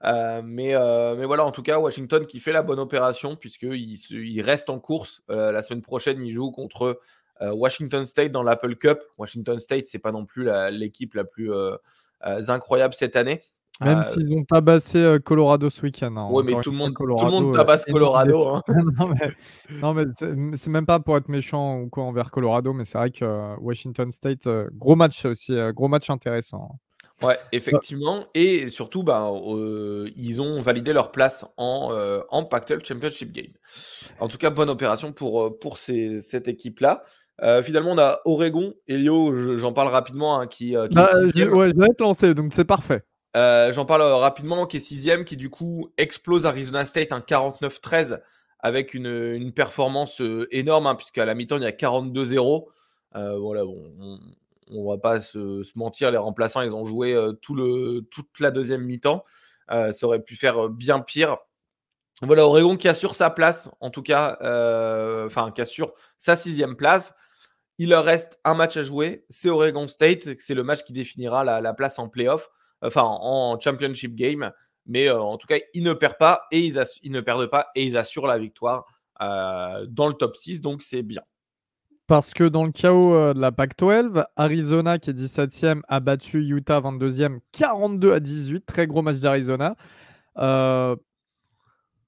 [0.06, 3.98] Euh, mais, euh, mais voilà, en tout cas, Washington qui fait la bonne opération, puisqu'il
[4.12, 5.24] il reste en course.
[5.30, 7.00] Euh, la semaine prochaine, il joue contre
[7.42, 9.00] Washington State dans l'Apple Cup.
[9.18, 11.52] Washington State, c'est pas non plus l'équipe la, plus
[12.22, 13.42] incroyable cette année.
[13.82, 16.16] Même s'ils ont tabassé Colorado ce week-end.
[16.16, 16.28] Hein.
[16.32, 18.48] Oui, mais tout le, monde, tout le monde tabasse Colorado.
[18.48, 18.62] Hein.
[19.82, 20.06] non, mais,
[20.56, 24.10] c'est même pas pour être méchant ou quoi envers Colorado, mais c'est vrai que Washington
[24.10, 26.80] State, gros match aussi, gros match intéressant.
[27.22, 27.28] Hein.
[27.28, 28.26] Ouais, effectivement.
[28.34, 29.32] Et surtout, bah,
[30.16, 33.54] ils ont validé leur place en, euh, en Pac-12 Championship Game.
[34.20, 37.04] En tout cas, bonne opération pour, euh, pour cette équipe-là.
[37.42, 38.74] Euh, finalement, on a Oregon.
[38.88, 42.54] Elio, j'en parle rapidement, hein, qui, qui bah, je, ouais, je vais être lancé, donc
[42.54, 43.04] c'est parfait.
[43.36, 48.20] j'en parle rapidement, qui est sixième, qui du coup explose Arizona State un 49-13
[48.60, 50.22] avec une, une performance
[50.52, 52.66] énorme, hein, puisqu'à la mi-temps, il y a 42-0.
[53.14, 54.20] voilà, bon, on
[54.72, 59.24] va pas se, mentir, les remplaçants, ils ont joué toute la deuxième mi-temps.
[59.70, 61.38] Ça aurait pu faire bien pire.
[62.22, 64.38] Voilà, Oregon qui assure sa place, en tout cas,
[65.26, 67.14] enfin, qui assure sa sixième place.
[67.80, 71.44] Il leur reste un match à jouer, c'est Oregon State, c'est le match qui définira
[71.44, 72.50] la, place en playoff,
[72.82, 74.52] enfin en championship game.
[74.86, 77.98] Mais en tout cas, ils ne perdent pas et ils, ne perdent pas et ils
[77.98, 78.86] assurent la victoire
[79.20, 81.24] dans le top 6, donc c'est bien.
[82.14, 86.44] Parce que dans le chaos euh, de la PAC-12, Arizona, qui est 17e, a battu
[86.44, 88.68] Utah 22e 42 à 18.
[88.68, 89.76] Très gros match d'Arizona.
[90.38, 90.96] Euh,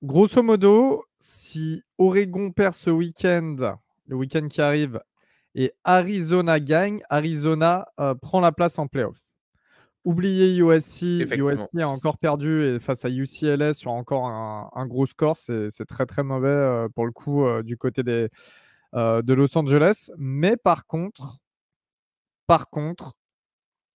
[0.03, 5.01] grosso modo, si Oregon perd ce week-end, le week-end qui arrive,
[5.55, 9.17] et Arizona gagne, Arizona euh, prend la place en playoff.
[10.03, 11.01] Oubliez USC.
[11.35, 15.35] USC a encore perdu et face à UCLA sur encore un, un gros score.
[15.35, 18.29] C'est très très mauvais pour le coup du côté des,
[18.93, 20.11] de Los Angeles.
[20.17, 21.39] Mais par contre,
[22.47, 23.13] par contre,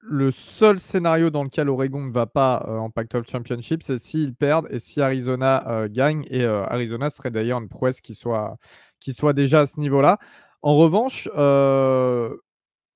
[0.02, 4.34] le seul scénario dans lequel Oregon ne va pas euh, en Pac-12 Championship, c'est s'ils
[4.34, 6.25] perdent et si Arizona euh, gagne.
[6.30, 8.58] Et Arizona serait d'ailleurs une prouesse qui soit,
[8.99, 10.17] qui soit déjà à ce niveau-là.
[10.62, 11.30] En revanche,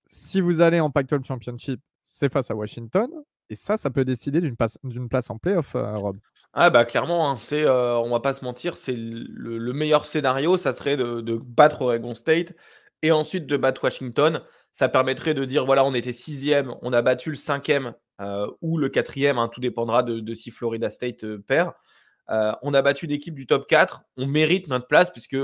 [0.07, 3.09] si vous allez en Pac-12 Championship, c'est face à Washington.
[3.53, 6.17] Et ça, ça peut décider d'une place, en playoff, Rob.
[6.53, 10.57] Ah bah clairement, hein, c'est, euh, on va pas se mentir, c'est le, meilleur scénario,
[10.57, 12.55] ça serait de, battre Oregon State
[13.03, 14.41] et ensuite de battre Washington.
[14.71, 18.79] Ça permettrait de dire voilà, on était sixième, on a battu le cinquième euh, ou
[18.79, 21.73] le quatrième, hein, tout dépendra de, si Florida State euh, perd.
[22.27, 25.37] on a battu l'équipe du top 4, on mérite notre place puisque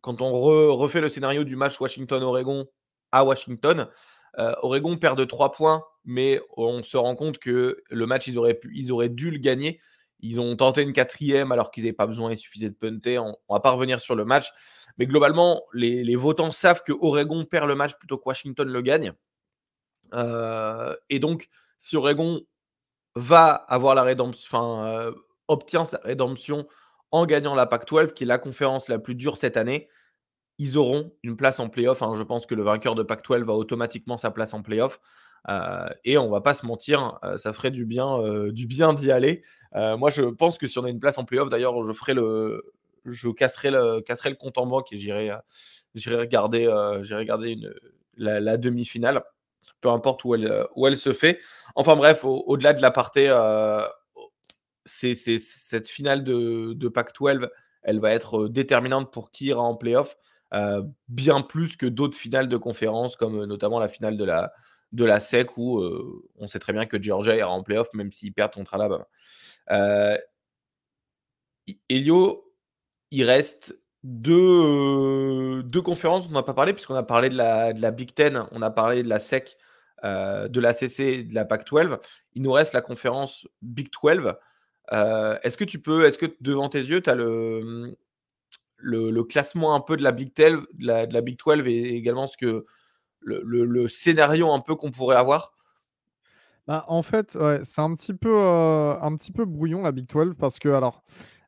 [0.00, 2.66] quand on refait le scénario du match Washington-Oregon
[3.12, 3.86] à Washington,
[4.62, 9.08] Oregon perd de 3 points, mais on se rend compte que le match, ils auraient,
[9.08, 9.80] dû le gagner.
[10.20, 13.18] Ils ont tenté une quatrième alors qu'ils n'avaient pas besoin, il suffisait de punter.
[13.18, 14.50] On ne va pas revenir sur le match.
[14.98, 19.12] Mais globalement, les, votants savent que Oregon perd le match plutôt que Washington le gagne.
[20.14, 21.48] Euh, et donc,
[21.78, 22.42] si Oregon
[23.14, 25.12] va avoir la rédemption, euh,
[25.48, 26.66] obtient sa rédemption
[27.10, 29.88] en gagnant la Pac-12, qui est la conférence la plus dure cette année,
[30.60, 32.02] ils auront une place en playoff.
[32.02, 32.12] Hein.
[32.14, 35.00] Je pense que le vainqueur de Pac-12 va automatiquement sa place en playoff.
[35.48, 38.92] Euh, et on va pas se mentir, euh, ça ferait du bien, euh, du bien
[38.92, 39.42] d'y aller.
[39.74, 42.74] moi, je pense que si on a une place en playoff, d'ailleurs, je ferai le,
[43.06, 45.30] je casserai le, casserai le compte en banque et j'irai,
[45.94, 46.64] j'irai regarder,
[47.02, 47.56] j'irai regarder
[48.18, 49.22] la, demi-finale,
[49.80, 51.40] peu importe où elle, où elle se fait.
[51.74, 53.34] Enfin bref, au, delà de l'aparté,
[54.84, 57.48] c'est cette finale de, de Pac-12,
[57.82, 60.18] elle va être déterminante pour qui ira en playoff.
[61.08, 65.78] Bien plus que d'autres finales de conférence, comme notamment la finale de la, SEC où
[65.78, 69.06] euh, on sait très bien que Georgia ira en playoff même s'ils perdent contre Alabama.
[69.70, 70.18] Euh,
[71.88, 72.52] Elio,
[73.10, 77.90] il reste deux, euh, conférences dont on n'a pas parlé, puisqu'on a parlé de la,
[77.92, 79.56] Big Ten, on a parlé de la SEC,
[80.02, 81.98] de la CC, de la PAC-12.
[82.34, 84.34] Il nous reste la conférence Big 12.
[84.90, 87.96] est-ce que tu peux, est-ce que devant tes yeux, tu as le,
[88.80, 91.96] le, classement un peu de la Big 12, de la, de la Big 12 et
[91.96, 92.64] également ce que,
[93.20, 95.52] le, scénario un peu qu'on pourrait avoir
[96.66, 100.34] bah, En fait, c'est un, petit peu, euh, un petit peu brouillon la Big 12
[100.38, 101.02] parce que, alors,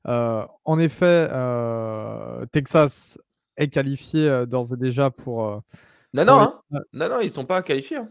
[0.09, 3.18] euh, en effet, euh, Texas
[3.57, 5.62] est qualifié d'ores et déjà pour.
[6.12, 6.62] non, non, hein.
[6.92, 7.99] non, non, ils sont pas qualifiés.
[7.99, 8.09] Hein.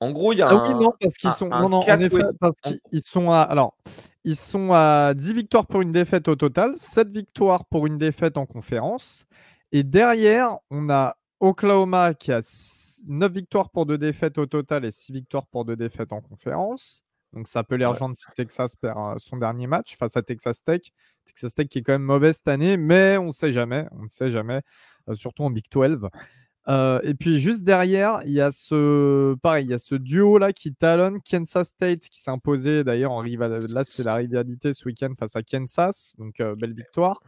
[0.00, 1.48] En gros, il y a ah, oui, non, parce qu'ils sont.
[1.48, 3.42] non, non, en effet, parce qu'ils sont à.
[3.42, 3.76] Alors,
[4.24, 8.38] ils sont à 10 victoires pour une défaite au total, 7 victoires pour une défaite
[8.38, 9.24] en conférence.
[9.72, 12.40] Et derrière, on a Oklahoma qui a
[13.06, 17.04] 9 victoires pour 2 défaites au total et 6 victoires pour 2 défaites en conférence.
[17.32, 20.62] Donc ça peut les rejoindre si Texas perd euh, son dernier match face à Texas
[20.62, 20.82] Tech.
[21.24, 23.86] Texas Tech qui est quand même mauvaise cette année, mais on ne sait jamais.
[23.92, 24.60] On ne sait jamais,
[25.14, 26.08] surtout en Big 12.
[26.68, 30.52] Et puis juste derrière, il y a ce pareil, il y a ce duo là
[30.52, 33.66] qui talonne Kansas State qui s'est imposé d'ailleurs en rival.
[33.66, 37.20] Là, c'était la rivalité ce week-end face à Kansas, donc belle victoire.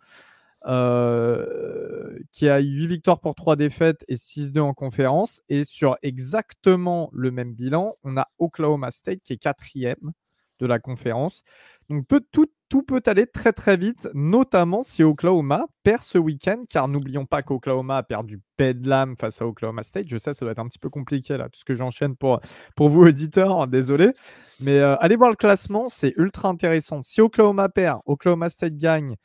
[0.66, 5.42] Euh, qui a 8 victoires pour 3 défaites et 6-2 en conférence.
[5.50, 10.12] Et sur exactement le même bilan, on a Oklahoma State qui est quatrième
[10.60, 11.42] de la conférence.
[11.90, 16.88] Donc peut, tout, peut aller très très vite, notamment si Oklahoma perd ce week-end, car
[16.88, 20.08] n'oublions pas qu'Oklahoma a perdu Bedlam face à Oklahoma State.
[20.08, 22.40] Je sais, ça doit être un petit peu compliqué là, tout ce que j'enchaîne pour,
[22.74, 24.12] pour vous auditeurs, hein, désolé.
[24.60, 27.02] Mais euh, allez voir le classement, c'est ultra intéressant.
[27.02, 29.16] Si Oklahoma perd, Oklahoma State gagne,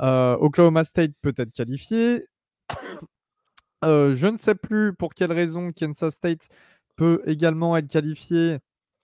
[0.00, 2.26] euh, Oklahoma State peut être qualifié.
[3.84, 6.48] Euh, je ne sais plus pour quelle raison Kansas State
[6.96, 8.58] peut également être qualifié.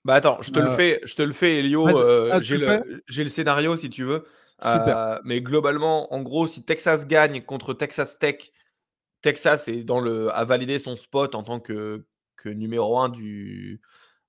[0.05, 1.89] Bah attends, je te le euh, fais, je te le fais, Elio.
[2.31, 4.27] Ah, j'ai le, scénario si tu veux.
[5.25, 8.53] mais globalement, en gros, si Texas gagne contre Texas Tech,
[9.23, 12.05] Texas est dans le, a validé son spot en tant que,
[12.37, 13.81] que numéro 1 du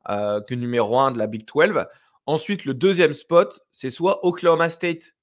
[0.08, 1.86] que numéro 1 de la Big 12.
[2.28, 5.16] Ensuite, le deuxième spot, c'est soit Oklahoma State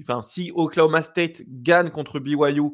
[0.00, 2.70] Enfin, si Oklahoma State gagne contre BYU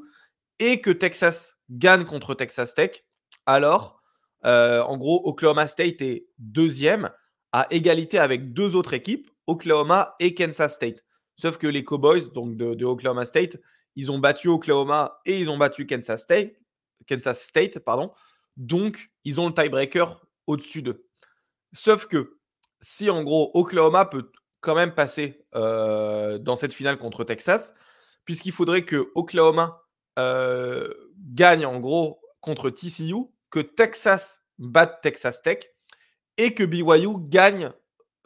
[0.59, 3.05] et que Texas gagne contre Texas Tech,
[3.47, 4.02] alors,
[4.45, 7.11] euh, en gros, Oklahoma State est deuxième
[7.53, 11.05] à égalité avec deux autres équipes, Oklahoma et Kansas State.
[11.37, 13.59] Sauf que les Cowboys, donc de, Oklahoma State,
[13.97, 16.55] ils ont battu Oklahoma et ils ont battu Kansas State,
[17.09, 18.13] Kansas State, pardon.
[18.57, 21.07] Donc, ils ont le tiebreaker au-dessus d'eux.
[21.73, 22.39] Sauf que
[22.81, 27.75] si en gros Oklahoma peut quand même passer euh, dans cette finale contre Texas,
[28.25, 29.83] puisqu'il faudrait que Oklahoma
[30.19, 33.15] euh, gagne en gros contre TCU,
[33.53, 35.61] que Texas batte Texas Tech
[36.39, 37.71] et que BYU gagne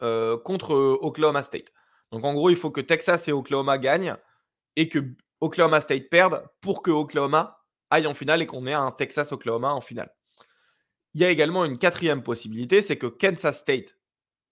[0.01, 1.71] euh, contre Oklahoma State.
[2.11, 4.15] Donc en gros, il faut que Texas et Oklahoma gagnent
[4.75, 4.99] et que
[5.41, 7.59] Oklahoma State perde pour que Oklahoma
[7.89, 10.13] aille en finale et qu'on ait un Texas-Oklahoma en finale.
[11.13, 13.97] Il y a également une quatrième possibilité, c'est que Kansas State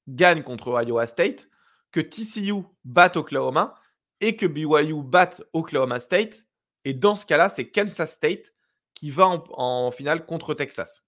[0.08, 1.50] gagne contre Iowa State
[1.92, 3.76] que TCU batte Oklahoma
[4.20, 6.46] et que BYU batte Oklahoma State.
[6.84, 8.55] Et dans ce cas-là, c'est Kansas State
[8.96, 11.04] qui va en, finale contre Texas.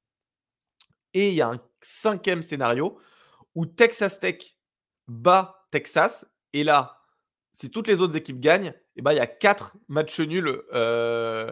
[1.13, 2.99] Et il y a un cinquième scénario
[3.55, 4.55] où Texas Tech
[5.07, 6.27] bat Texas.
[6.53, 6.99] Et là,
[7.53, 10.61] si toutes les autres équipes gagnent, et eh ben, il y a quatre matchs nuls.
[10.73, 11.51] Euh,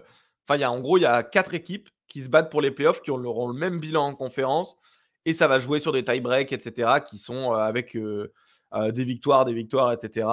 [0.53, 3.11] il en gros, il y a quatre équipes qui se battent pour les playoffs, qui
[3.11, 4.77] auront le même bilan en conférence.
[5.25, 8.31] Et ça va jouer sur des tie-breaks, etc., qui sont euh, avec euh,
[8.91, 10.27] des victoires, des victoires, etc.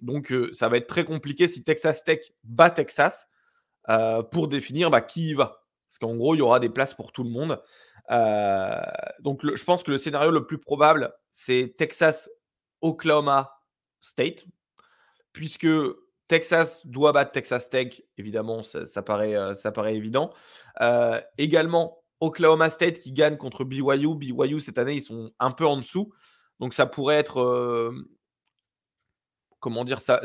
[0.00, 3.28] Donc, ça va être très compliqué si Texas Tech bat Texas
[3.90, 5.64] euh, pour définir bah, qui y va.
[5.88, 7.62] Parce qu'en gros, il y aura des places pour tout le monde.
[9.20, 13.58] donc, je pense que le scénario le plus probable, c'est Texas-Oklahoma
[14.00, 14.44] State,
[15.32, 15.68] puisque
[16.26, 20.32] Texas doit battre Texas Tech, évidemment, ça, paraît, ça paraît évident.
[21.38, 24.14] également, Oklahoma State qui gagne contre BYU.
[24.14, 26.12] BYU, cette année, ils sont un peu en dessous.
[26.60, 27.92] Donc ça pourrait être,
[29.60, 30.20] comment dire, ça,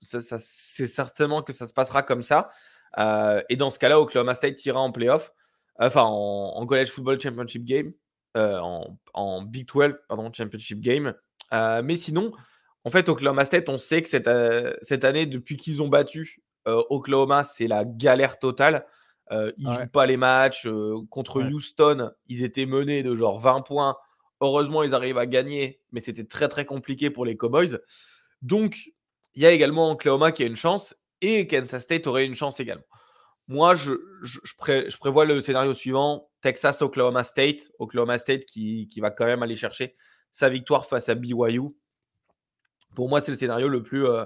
[0.00, 2.50] c'est certainement que ça se passera comme ça.
[2.96, 5.32] Et dans ce cas-là, Oklahoma State ira en playoff,
[5.78, 7.92] enfin en, College Football Championship Game,
[8.34, 11.14] en, Big 12 pardon, Championship Game.
[11.52, 12.32] mais sinon,
[12.84, 14.30] en fait, Oklahoma State, on sait que cette,
[14.82, 18.86] cette année, depuis qu'ils ont battu Oklahoma, c'est la galère totale.
[19.30, 20.68] ils ne jouent pas les matchs.
[21.10, 23.96] contre Houston, ils étaient menés de genre 20 points.
[24.40, 27.78] Heureusement, ils arrivent à gagner, mais c'était très très compliqué pour les Cowboys.
[28.42, 28.90] Donc,
[29.34, 30.94] il y a également Oklahoma qui a une chance
[31.24, 32.84] et Kansas State aurait une chance également.
[33.46, 33.92] Moi, je,
[34.98, 37.70] prévois le scénario suivant Texas, Oklahoma State.
[37.78, 39.94] Oklahoma State qui, va quand même aller chercher
[40.32, 41.60] sa victoire face à BYU.
[42.94, 44.24] Pour moi, c'est le scénario le plus, euh,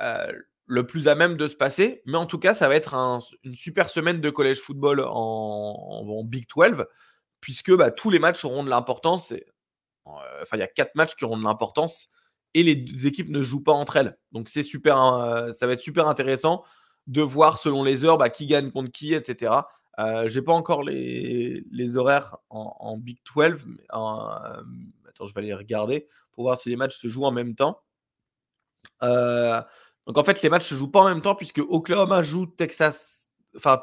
[0.00, 0.32] euh,
[0.66, 2.02] le plus à même de se passer.
[2.06, 2.94] Mais en tout cas, ça va être
[3.44, 6.86] une super semaine de college football en, Big 12
[7.40, 9.32] puisque bah, tous les matchs auront de l'importance.
[10.04, 12.10] Enfin, il y a quatre matchs qui auront de l'importance
[12.54, 14.18] et les équipes ne jouent pas entre elles.
[14.32, 16.64] Donc, c'est super, hein, ça va être super intéressant
[17.06, 19.52] de voir selon les heures bah, qui gagne contre qui, etc.
[19.98, 21.64] Euh, j'ai pas encore les,
[21.96, 23.64] horaires en, Big 12.
[23.66, 27.54] Mais attends, je vais aller regarder pour voir si les matchs se jouent en même
[27.54, 27.82] temps.
[29.02, 29.60] Euh,
[30.06, 33.30] donc en fait, les matchs se jouent pas en même temps puisque Oklahoma joue Texas,
[33.56, 33.78] enfin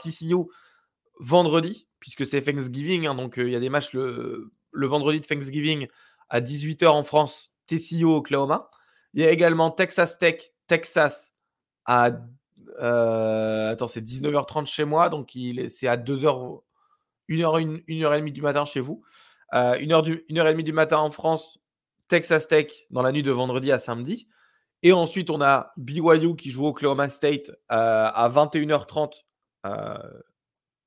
[1.20, 3.05] vendredi puisque c'est Thanksgiving.
[3.07, 5.88] Hein, donc, il y a des matchs le, vendredi de Thanksgiving
[6.30, 8.70] à 18h en France, TCU Oklahoma.
[9.13, 11.34] Il y a également Texas Tech, Texas
[11.86, 12.11] à.
[12.80, 15.32] Euh, attends, c'est 19h30 chez moi, donc
[15.70, 16.61] c'est à 2h,
[17.30, 19.03] 1h, 1h30 du matin chez vous.
[19.53, 21.59] Euh, 1h, du, 1h30 du matin en France,
[22.07, 24.28] Texas Tech dans la nuit de vendredi à samedi.
[24.84, 29.24] Et ensuite, on a BYU qui joue Oklahoma State à 21h30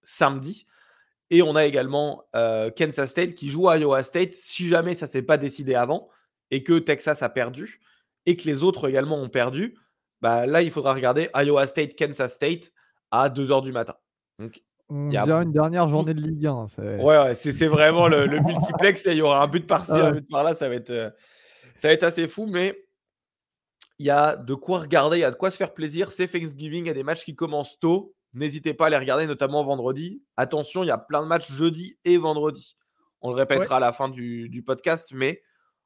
[0.05, 0.67] samedi.
[1.31, 2.25] Et on a également
[2.77, 6.09] Kansas State qui joue à Iowa State si jamais ça ne s'est pas décidé avant
[6.51, 7.81] et que Texas a perdu
[8.27, 9.77] et que les autres également ont perdu.
[10.21, 12.73] Bah, là, il faudra regarder Iowa State, Kansas State
[13.11, 13.95] à 2h du matin.
[14.39, 16.67] Donc, on dirait une dernière journée de Ligue 1.
[16.99, 19.07] Ouais, c'est vraiment le, multiplex.
[19.07, 20.55] Il y aura un but par-ci, un but par-là.
[20.55, 21.11] Ça, va être, euh,
[21.77, 22.77] ça va être assez fou, mais
[24.01, 26.11] il y a de quoi regarder, il y a de quoi se faire plaisir.
[26.11, 28.15] C'est Thanksgiving, il y a des matchs qui commencent tôt.
[28.33, 30.23] N'hésitez pas à les regarder, notamment vendredi.
[30.37, 32.77] Attention, il y a plein de matchs jeudi et vendredi.
[33.21, 35.43] On le répétera à la fin du, podcast, mais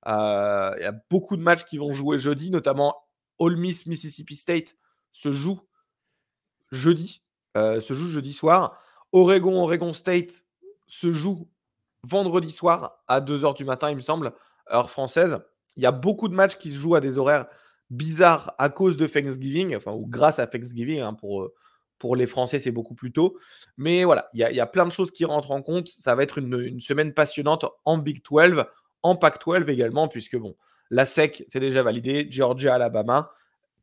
[0.06, 2.96] euh, il y a beaucoup de matchs qui vont jouer jeudi, notamment
[3.38, 4.76] Ole Miss Mississippi State
[5.12, 5.60] se joue
[6.70, 7.22] jeudi,
[7.56, 8.78] euh, se joue jeudi soir.
[9.12, 10.44] Oregon, Oregon State
[10.86, 11.48] se joue
[12.02, 14.34] vendredi soir à 2h du matin, il me semble,
[14.72, 15.38] heure française.
[15.76, 17.46] Il y a beaucoup de matchs qui se jouent à des horaires
[17.90, 21.00] bizarres à cause de Thanksgiving, enfin, ou grâce à Thanksgiving.
[21.00, 21.50] Hein, pour,
[21.98, 23.38] pour les Français, c'est beaucoup plus tôt.
[23.76, 25.88] Mais voilà, il y, a, plein de choses qui rentrent en compte.
[25.88, 28.64] Ça va être une, semaine passionnante en Big 12,
[29.04, 30.56] en Pac 12 également, puisque bon,
[30.90, 33.30] la SEC, c'est déjà validé, Georgia, Alabama.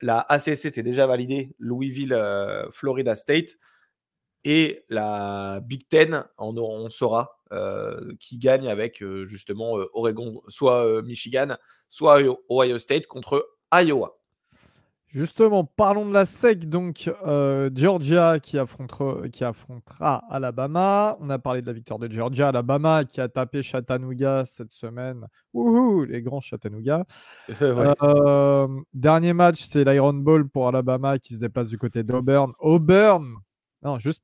[0.02, 3.58] La ACC, c'est déjà validé, Louisville, euh, Florida State.
[4.44, 11.56] Et la Big Ten, on, saura euh, qui gagne avec euh, justement Oregon, soit Michigan,
[11.88, 12.20] soit
[12.50, 14.20] Ohio State contre Iowa.
[15.14, 16.70] Justement, parlons de la SEC.
[16.70, 17.12] Donc,
[17.76, 21.18] Georgia qui, affrontera, qui affrontera Alabama.
[21.20, 22.48] On a parlé de la victoire de Georgia.
[22.48, 25.28] Alabama qui a tapé Chattanooga cette semaine.
[25.54, 27.06] Wouhou, les grands Chattanooga.
[28.94, 32.54] dernier match, c'est l'Iron Bowl pour Alabama qui se déplace du côté d'Auburn.
[32.60, 33.36] Auburn,
[33.84, 34.24] non, juste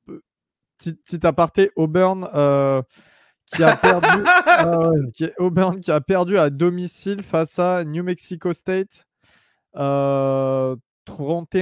[0.78, 2.82] petit, aparté, Auburn euh,
[3.48, 4.08] qui a perdu,
[4.66, 9.07] euh, qui, Auburn qui a perdu à domicile face à New Mexico State,
[9.78, 10.78] 31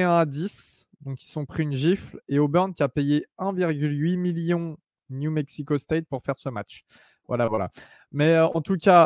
[0.09, 0.87] euh, à 10.
[1.01, 4.77] Donc ils sont pris une gifle et Auburn qui a payé 1,8 million
[5.09, 6.83] New Mexico State pour faire ce match.
[7.27, 7.69] Voilà, voilà.
[8.11, 9.03] Mais en tout cas,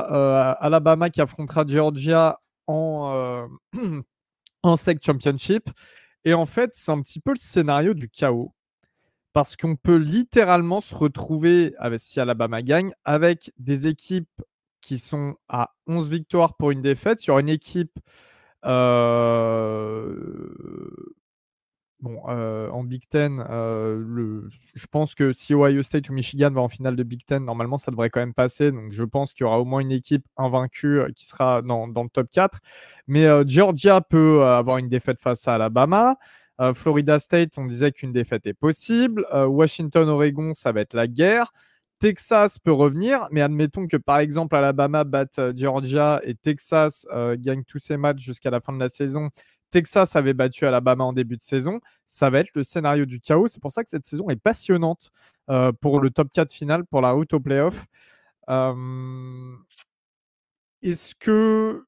[0.59, 3.47] Alabama qui affrontera Georgia en,
[4.77, 5.69] SEC Championship.
[6.25, 8.53] Et en fait, c'est un petit peu le scénario du chaos
[9.33, 14.41] parce qu'on peut littéralement se retrouver, avec, si Alabama gagne, avec des équipes
[14.81, 18.01] qui sont à 11 victoires pour une défaite sur une équipe euh,
[18.63, 18.69] bon,
[22.29, 23.43] euh, en Big Ten.
[23.49, 24.41] Euh,
[24.73, 27.77] je pense que si Ohio State ou Michigan va en finale de Big Ten, normalement
[27.77, 28.71] ça devrait quand même passer.
[28.71, 32.09] Donc je pense qu'il y aura au moins une équipe invaincue qui sera dans, le
[32.09, 32.59] top 4.
[33.07, 36.17] Mais Georgia peut avoir une défaite face à Alabama.
[36.59, 39.25] Euh, Florida State, on disait qu'une défaite est possible.
[39.33, 41.53] Euh, Washington, Oregon, ça va être la guerre.
[41.99, 47.05] Texas peut revenir, mais admettons que par exemple Alabama batte euh, Georgia et Texas
[47.37, 49.29] gagne tous ses matchs jusqu'à la fin de la saison.
[49.69, 51.79] Texas avait battu Alabama en début de saison.
[52.05, 53.47] Ça va être le scénario du chaos.
[53.47, 55.11] C'est pour ça que cette saison est passionnante
[55.81, 57.85] pour le top 4 final, pour la route au playoff.
[60.81, 61.83] Est-ce que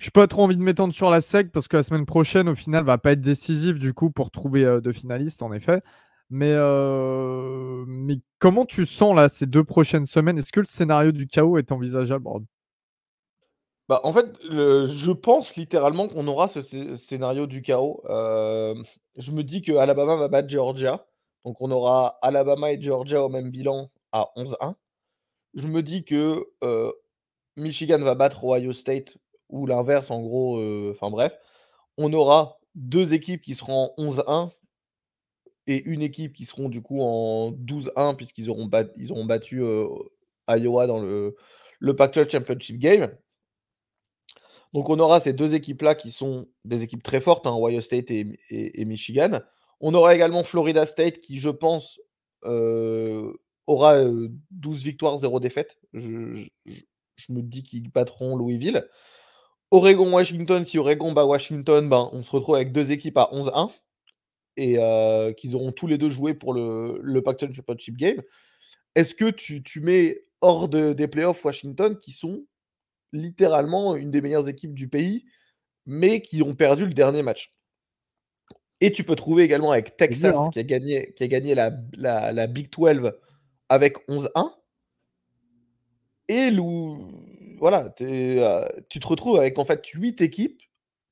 [0.00, 2.54] je pas trop envie de m'étendre sur la SEC parce que la semaine prochaine, au
[2.54, 5.82] final, va pas être décisive du coup pour trouver euh, deux finalistes, en effet.
[6.30, 6.54] Mais,
[8.38, 10.38] comment tu sens là ces deux prochaines semaines?
[10.38, 12.28] Est-ce que le scénario du chaos est envisageable?
[13.88, 16.60] Bah, En fait, je pense littéralement qu'on aura ce
[16.96, 18.02] scénario du chaos.
[18.06, 21.04] Je me dis que Alabama va battre Georgia.
[21.44, 24.74] Donc on aura Alabama et Georgia au même bilan à 11-1.
[25.54, 26.46] Je me dis que
[27.56, 29.16] Michigan va battre Ohio State
[29.48, 30.60] ou l'inverse, en gros,
[30.92, 31.36] enfin bref,
[31.96, 34.52] on aura deux équipes qui seront en 11-1
[35.70, 38.68] et une équipe qui seront du coup en 12-1 puisqu'ils auront,
[39.10, 39.62] auront battu
[40.48, 41.36] Iowa dans le,
[41.78, 43.08] le Pac-12 Championship Game.
[44.72, 48.10] Donc on aura ces deux équipes-là qui sont des équipes très fortes, hein, Ohio State
[48.10, 49.40] et, Michigan.
[49.80, 52.00] On aura également Florida State qui, je pense,
[52.42, 54.04] aura
[54.50, 55.78] 12 victoires, 0 défaites.
[55.92, 58.88] Je, je me dis qu'ils battront Louisville.
[59.70, 63.70] Oregon-Washington, si Oregon bat Washington, ben, on se retrouve avec deux équipes à 11-1
[64.56, 68.22] et euh, qu'ils auront tous les deux joué pour le, le Pac-12 Championship Game.
[68.94, 72.44] Est-ce que tu, mets hors des playoffs Washington qui sont
[73.12, 75.24] littéralement une des meilleures équipes du pays,
[75.86, 77.54] mais qui ont perdu le dernier match?
[78.80, 80.50] Et tu peux trouver également avec Texas hein.
[80.52, 83.12] qui, a gagné, qui a gagné la, la Big 12
[83.68, 84.52] avec 11-1.
[86.28, 87.10] Et Lou,
[87.58, 90.62] voilà, euh, tu te retrouves avec en fait 8 équipes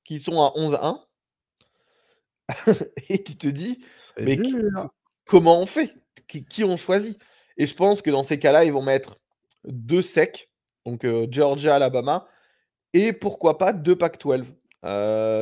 [0.05, 1.01] qui sont à 11-1.
[3.09, 3.84] et tu te dis,
[4.18, 4.38] mais
[5.26, 5.94] comment on fait?
[6.26, 7.16] Qui, ont choisi
[7.57, 9.16] Et je pense que dans ces cas-là, ils vont mettre
[9.64, 10.51] deux secs,
[10.84, 12.26] donc euh, Georgia, Alabama,
[12.92, 14.44] et pourquoi pas deux Pac-12.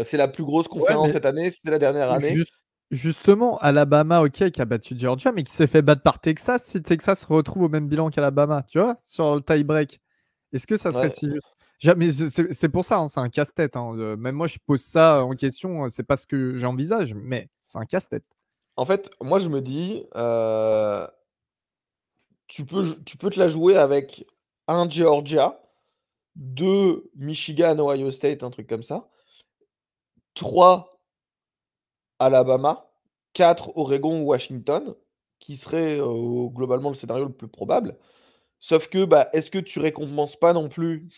[0.05, 2.37] c'est la plus grosse conférence cette année, c'était la dernière année.
[2.93, 6.81] justement, Alabama, ok, qui a battu Georgia, mais qui s'est fait battre par Texas si
[6.83, 10.01] Texas retrouve au même bilan qu'Alabama, tu vois, sur le tie-break.
[10.53, 11.55] Est-ce que ça serait si juste?
[11.79, 13.77] C'est pour ça, hein, c'est un casse-tête.
[13.77, 17.79] Hein, même moi, je pose ça en question, c'est pas ce que j'envisage, mais c'est
[17.79, 18.25] un casse-tête.
[18.77, 20.05] En fait, moi, je me dis,
[22.47, 24.27] tu, peux, tu peux te la jouer avec
[24.69, 25.63] un Georgia,
[26.35, 29.09] deux Michigan, Ohio State, un truc comme ça,
[30.35, 31.01] trois
[32.19, 32.91] Alabama,
[33.33, 34.95] quatre Oregon ou Washington,
[35.39, 37.97] qui serait globalement le scénario le plus probable.
[38.59, 41.09] Sauf que, bah, est-ce que tu récompenses pas non plus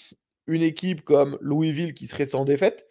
[0.49, 2.89] une équipe comme Louisville qui serait sans défaite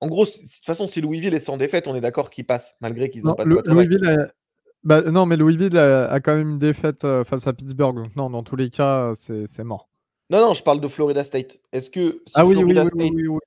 [0.00, 2.74] En gros, de toute façon, si Louisville est sans défaite, on est d'accord qu'ils passent,
[2.80, 4.32] malgré qu'ils n'ont pas de Louisville
[4.84, 7.96] bah, Non, mais Louisville a, quand même une défaite euh, face à Pittsburgh.
[7.96, 9.88] Donc non, dans tous les cas, c'est mort.
[10.30, 11.58] Non, non, je parle de Florida State.
[11.72, 13.38] Est-ce que ah oui, Florida oui, State, oui,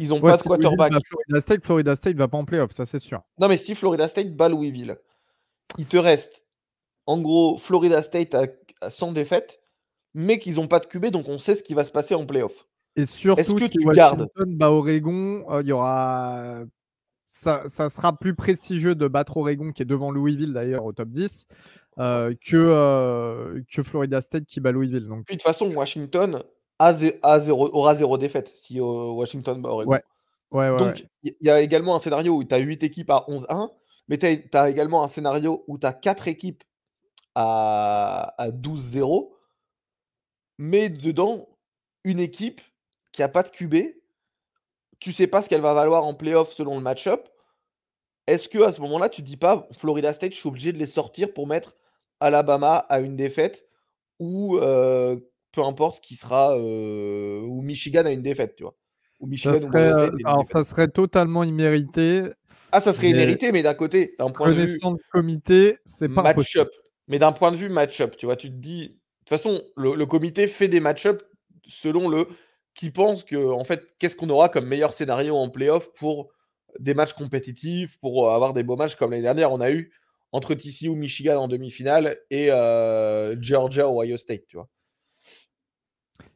[0.00, 2.98] ils ont pas de quarterback Florida State, Florida State va pas en playoff, ça c'est
[2.98, 3.22] sûr.
[3.40, 4.96] Non, mais si Florida State bat Louisville,
[5.76, 6.44] il te reste
[7.06, 8.46] en gros Florida State à
[8.90, 9.60] sans défaite,
[10.14, 12.26] mais qu'ils n'ont pas de QB, donc on sait ce qui va se passer en
[12.26, 12.66] playoff.
[12.96, 16.62] Et surtout, que si tu Washington bat Oregon, euh, il y aura.
[17.28, 21.10] Ça, ça, sera plus prestigieux de battre Oregon, qui est devant Louisville d'ailleurs au top
[21.10, 21.46] 10,
[21.98, 25.06] euh, que, euh, que Florida State qui bat Louisville.
[25.06, 25.26] Donc...
[25.26, 26.42] Puis de toute façon, Washington
[26.78, 29.98] a, zéro, aura zéro défaite si Washington bat Oregon.
[30.50, 30.78] Ouais.
[30.78, 33.70] Donc il y a également un scénario où tu as 8 équipes à 11-1,
[34.08, 36.64] mais tu as, as, également un scénario où tu as 4 équipes
[37.34, 39.30] à, 12-0,
[40.58, 41.48] mais dedans,
[42.04, 42.60] une équipe
[43.12, 43.76] qui n'a pas de QB,
[45.00, 47.28] tu sais pas ce qu'elle va valoir en playoff selon le match-up.
[48.26, 50.86] Est-ce que à ce moment-là, tu dis pas Florida State, je suis obligé de les
[50.86, 51.76] sortir pour mettre
[52.20, 53.64] Alabama à une défaite
[54.18, 55.16] ou euh,
[55.52, 58.76] peu importe ce qui sera euh, ou Michigan à une défaite, tu vois.
[59.20, 62.22] Ou Michigan ça serait, euh, alors ça serait totalement immérité.
[62.70, 64.78] Ah, ça serait immérité, mais d'un côté, d'un point de vue
[65.10, 66.68] comité, c'est pas match-up.
[67.08, 68.97] Mais d'un point de vue match-up, tu vois, tu te dis.
[69.30, 71.22] De toute façon, le, comité fait des match-up
[71.66, 72.28] selon le.
[72.74, 76.30] qui pense que, en fait, qu'est-ce qu'on aura comme meilleur scénario en playoff pour
[76.78, 79.52] des matchs compétitifs, pour avoir des beaux matchs comme l'année dernière.
[79.52, 79.92] On a eu
[80.32, 84.68] entre TCU, Michigan en demi-finale et euh, Georgia, Ohio State, tu vois.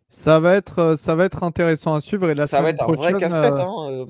[0.08, 2.30] Ça va être, ça va être intéressant à suivre.
[2.30, 3.54] Et ça va être un vrai casse-tête.
[3.54, 4.06] Euh, hein, euh.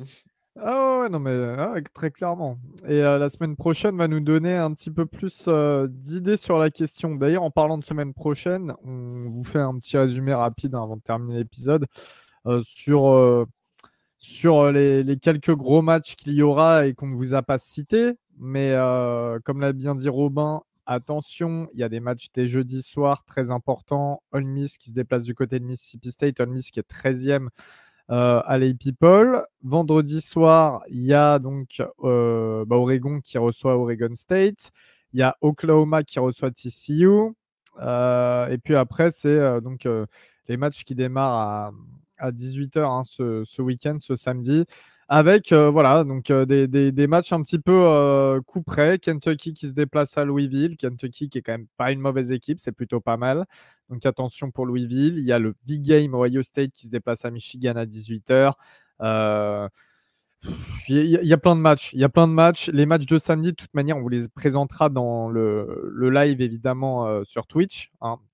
[0.60, 2.58] Ah ouais, non, mais ah très clairement.
[2.86, 5.48] Et la semaine prochaine va nous donner un petit peu plus
[5.88, 7.14] d'idées sur la question.
[7.14, 10.96] D'ailleurs, en parlant de semaine prochaine, on vous fait un petit résumé rapide hein, avant
[10.96, 11.86] de terminer l'épisode
[12.62, 13.46] sur,
[14.18, 18.12] sur les, quelques gros matchs qu'il y aura et qu'on ne vous a pas cités.
[18.38, 18.74] Mais
[19.44, 23.50] comme l'a bien dit Robin, attention, il y a des matchs dès jeudi soir très
[23.50, 24.22] importants.
[24.32, 27.48] Ole Miss qui se déplace du côté de Mississippi State, Ole Miss qui est 13e
[28.12, 29.42] euh, Allez People.
[29.62, 34.70] Vendredi soir, il y a donc euh, bah, Oregon qui reçoit Oregon State.
[35.12, 37.08] Il y a Oklahoma qui reçoit TCU.
[37.80, 39.88] Euh, et puis après, c'est donc
[40.48, 41.72] les matchs qui démarrent
[42.18, 44.64] à, 18h hein, ce, ce week-end, ce samedi
[45.08, 48.98] avec voilà donc des, des, matchs un petit peu coup près.
[48.98, 52.58] Kentucky qui se déplace à Louisville, Kentucky qui est quand même pas une mauvaise équipe,
[52.58, 53.44] c'est plutôt pas mal.
[53.88, 55.18] Donc attention pour Louisville.
[55.18, 58.54] Il y a le big game Ohio State qui se déplace à Michigan à 18h.
[60.88, 61.92] Il y, a plein de matchs.
[61.92, 62.68] Il y a plein de matchs.
[62.70, 67.24] Les matchs de samedi, de toute manière, on vous les présentera dans le, live, évidemment,
[67.24, 67.92] sur Twitch.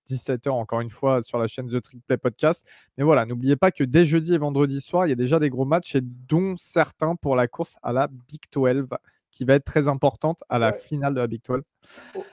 [0.09, 0.53] 17h, hein.
[0.53, 2.65] encore une fois, sur la chaîne The Trick Play Podcast.
[2.97, 5.51] Mais voilà, n'oubliez pas que dès jeudi et vendredi soir, il y a déjà des
[5.51, 8.87] gros matchs, et dont certains pour la course à la Big 12,
[9.31, 11.63] qui va être très importante à la finale de la Big 12.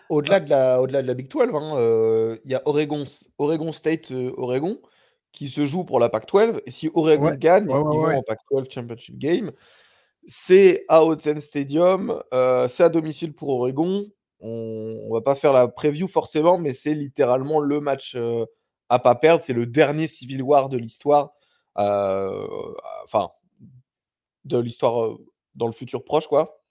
[0.10, 3.04] Au-delà de, la, au -delà de la Big 12, hein, euh, il y a Oregon,
[3.38, 4.80] Oregon State, euh, Oregon
[5.36, 6.62] qui se joue pour la Pac-12.
[6.66, 9.52] Et si Oregon gagne, ils vont en Pac-12 Championship Game.
[10.26, 14.06] C'est à Hudson Stadium, euh, c'est à domicile pour Oregon.
[14.40, 18.46] On, ne va pas faire la preview forcément, mais c'est littéralement le match euh,
[18.90, 19.44] à pas perdre.
[19.44, 21.34] C'est le dernier Civil War de l'histoire,
[21.78, 22.48] euh,
[23.04, 23.30] enfin
[24.46, 25.16] de l'histoire
[25.54, 26.62] dans le futur proche, quoi.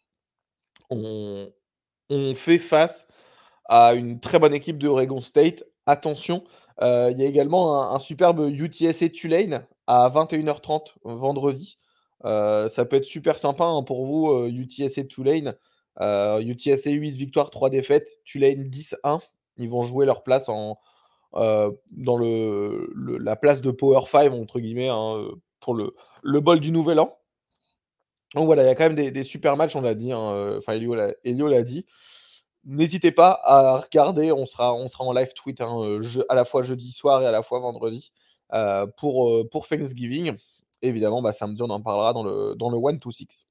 [0.90, 1.50] On,
[2.10, 3.08] on fait face
[3.66, 5.64] à une très bonne équipe de Oregon State.
[5.86, 6.44] Attention,
[6.82, 11.78] euh, il y a également un, superbe UTSA Tulane à 21h30 vendredi.
[12.24, 14.50] Euh, ça peut être super sympa hein, pour vous, euh,
[15.08, 15.54] Tulane.
[16.00, 18.18] UTSA 8 victoires, 3 défaites.
[18.24, 19.20] Tulane 10-1.
[19.56, 20.78] Ils vont jouer leur place dans
[21.32, 25.28] la place de Power 5, entre guillemets, hein,
[25.60, 27.16] pour le, le bol du Nouvel An.
[28.34, 30.10] Donc voilà, il y a quand même des, super matchs, on l'a dit.
[30.10, 31.86] Hein, enfin, Elio l'a dit.
[32.66, 36.62] N'hésitez pas à regarder, on sera, on sera en live tweet hein, à la fois
[36.62, 38.10] jeudi soir et à la fois vendredi
[38.52, 40.36] euh, pour, euh, pour Thanksgiving.
[40.80, 43.46] évidemment, bah, samedi, on en parlera dans le, dans le 1-2-6.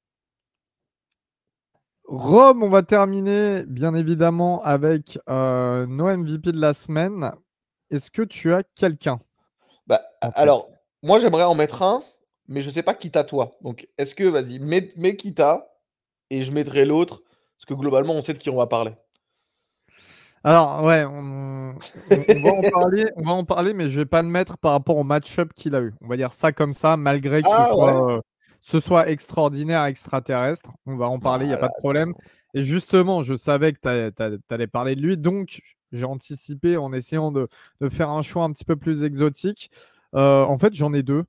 [2.05, 7.31] Rome, on va terminer bien évidemment avec euh, nos MVP de la semaine.
[7.91, 9.19] Est-ce que tu as quelqu'un?
[9.87, 10.69] Bah, Alors,
[11.01, 12.03] moi j'aimerais en mettre un,
[12.47, 13.57] mais je sais pas qui t'a toi.
[13.61, 15.69] Donc, est-ce que, vas-y, mets, mets qui t'a
[16.29, 17.21] et je mettrai l'autre,
[17.57, 18.93] parce que globalement, on sait de qui on va parler.
[20.45, 24.27] Alors, ouais, on, va en parler, on va en parler, mais je vais pas le
[24.27, 25.93] mettre par rapport au match-up qu'il a eu.
[26.01, 28.21] On va dire ça comme ça, malgré que ce, ah soit, euh,
[28.59, 30.71] ce, soit, extraordinaire, extraterrestre.
[30.85, 32.13] On va en parler, il n'y a pas de problème.
[32.53, 35.61] Et justement, je savais que tu allais parler de lui, donc
[35.93, 37.47] j'ai anticipé en essayant de,
[37.79, 39.71] de, faire un choix un petit peu plus exotique.
[40.13, 41.23] Euh, en fait, j'en ai deux.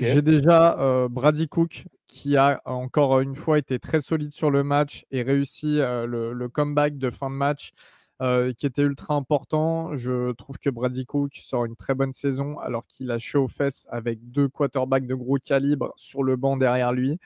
[0.00, 4.62] J'ai déjà euh, Brady Cook qui a encore une fois été très solide sur le
[4.62, 7.72] match et réussi le, le, comeback de fin de match
[8.20, 9.96] euh, qui était ultra important.
[9.96, 13.48] Je trouve que Brady Cook sort une très bonne saison alors qu'il a chaud aux
[13.48, 17.18] fesses avec deux quarterbacks de gros calibre sur le banc derrière lui.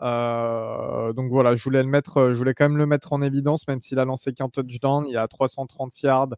[0.00, 3.68] Euh, donc voilà, je voulais le mettre, je voulais quand même le mettre en évidence,
[3.68, 6.28] même s'il a lancé qu'un touchdown, il a 330 yards,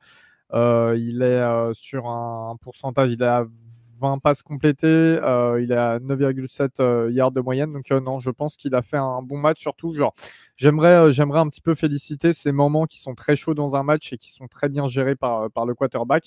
[0.53, 3.47] euh, il est sur un, pourcentage, il est à
[4.03, 7.73] 20 passes complétées, euh, il a 9,7 euh, yards de moyenne.
[7.73, 9.61] Donc euh, non, je pense qu'il a fait un bon match.
[9.61, 10.13] Surtout, genre,
[10.57, 14.13] j'aimerais, j'aimerais un petit peu féliciter ces moments qui sont très chauds dans un match
[14.13, 16.27] et qui sont très bien gérés par, par le quarterback.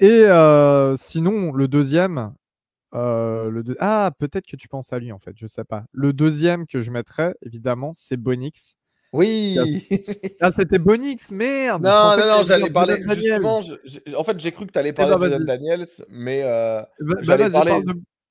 [0.00, 0.24] Et
[0.96, 2.34] sinon, le deuxième,
[2.92, 5.84] le ah peut-être que tu penses à lui en fait, je sais pas.
[5.92, 8.76] Le deuxième que je mettrais évidemment, c'est Bonix.
[9.12, 9.58] Oui
[10.40, 13.02] Ah, c'était Bonix, merde Non, non, non, j'allais parler.
[13.08, 13.60] Justement,
[14.16, 17.16] en fait, j'ai cru que tu allais eh parler ben, de Daniels, mais euh, bah,
[17.22, 17.80] j'allais parler.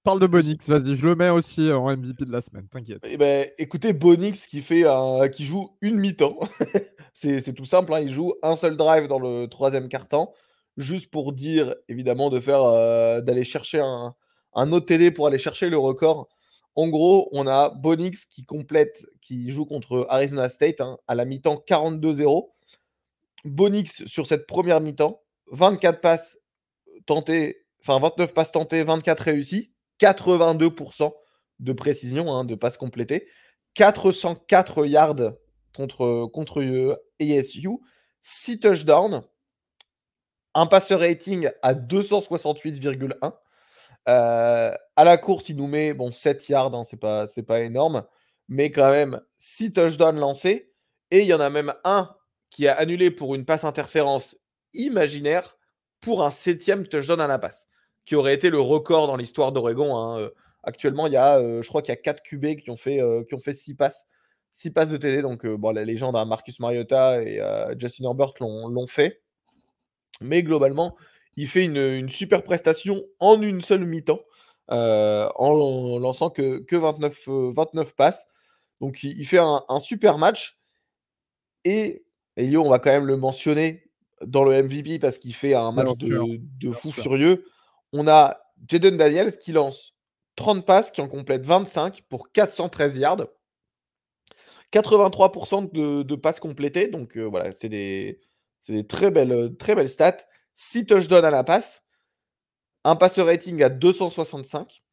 [0.03, 3.01] Parle de, Bonix, vas-y, je le mets aussi en MVP de la semaine, t'inquiète.
[3.03, 5.27] Eh ben, écoutez, Bonix qui, fait un...
[5.27, 6.39] qui joue une mi-temps.
[7.13, 10.34] c'est tout simple, hein, il joue un seul drive dans le troisième quart-temps,
[10.77, 14.15] juste pour dire, évidemment, de faire euh, d'aller chercher un,
[14.53, 16.30] un autre TD pour aller chercher le record
[16.80, 21.25] en gros, on a Bonix qui complète, qui joue contre Arizona State hein, à la
[21.25, 22.51] mi-temps 42-0.
[23.43, 25.21] Bonix sur cette première mi-temps,
[25.51, 26.39] 24 passes
[27.05, 31.11] tentées, enfin 29 passes tentées, 24 réussies, 82%
[31.59, 33.27] de précision, hein, de passes complétées,
[33.73, 35.34] 404 yards
[35.75, 37.67] contre, contre ASU,
[38.21, 39.23] 6 touchdowns,
[40.53, 43.34] un passeur rating à 268,1
[44.10, 48.03] euh, à la course, il nous met bon, 7 yards, hein, c'est pas, pas énorme,
[48.47, 50.74] mais quand même 6 touchdowns lancés.
[51.12, 52.16] Et il y en a même un
[52.49, 54.36] qui a annulé pour une passe interférence
[54.74, 55.57] imaginaire
[56.01, 57.68] pour un septième touchdown à la passe,
[58.05, 59.95] qui aurait été le record dans l'histoire d'Oregon.
[59.95, 60.20] Hein.
[60.20, 60.30] Euh,
[60.64, 63.01] actuellement, il y a, euh, je crois qu'il y a 4 QB qui ont fait,
[63.28, 64.07] qui ont fait 6 passes.
[64.51, 67.39] 6 passes de TD, donc bon, la légende à Marcus Mariota et
[67.78, 69.22] Justin Herbert l'ont fait.
[70.22, 70.97] Mais globalement,
[71.39, 74.19] il fait une, super prestation en une seule mi-temps,
[74.71, 78.27] euh, en lançant que, 29, 29 euh, passes.
[78.81, 80.59] Donc il, fait un, super match.
[81.63, 82.03] Et
[82.35, 83.89] Elio, on va quand même le mentionner
[84.25, 87.45] dans le MVP parce qu'il fait un match de, fou furieux.
[87.93, 88.37] On a
[88.67, 89.95] Jaden Daniels qui lance
[90.35, 93.27] 30 passes, qui en complète 25 pour 413 yards.
[94.73, 96.89] 83% de, passes complétées.
[96.89, 98.19] Donc euh, voilà, c'est des,
[98.67, 100.17] des, très, belles, très belles stats.
[100.60, 101.86] 6 touchdowns à la passe,
[102.84, 104.84] un passeur rating à 265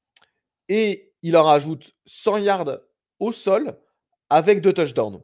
[0.68, 2.78] et il en rajoute 100 yards
[3.18, 3.76] au sol
[4.30, 5.20] avec deux touchdowns.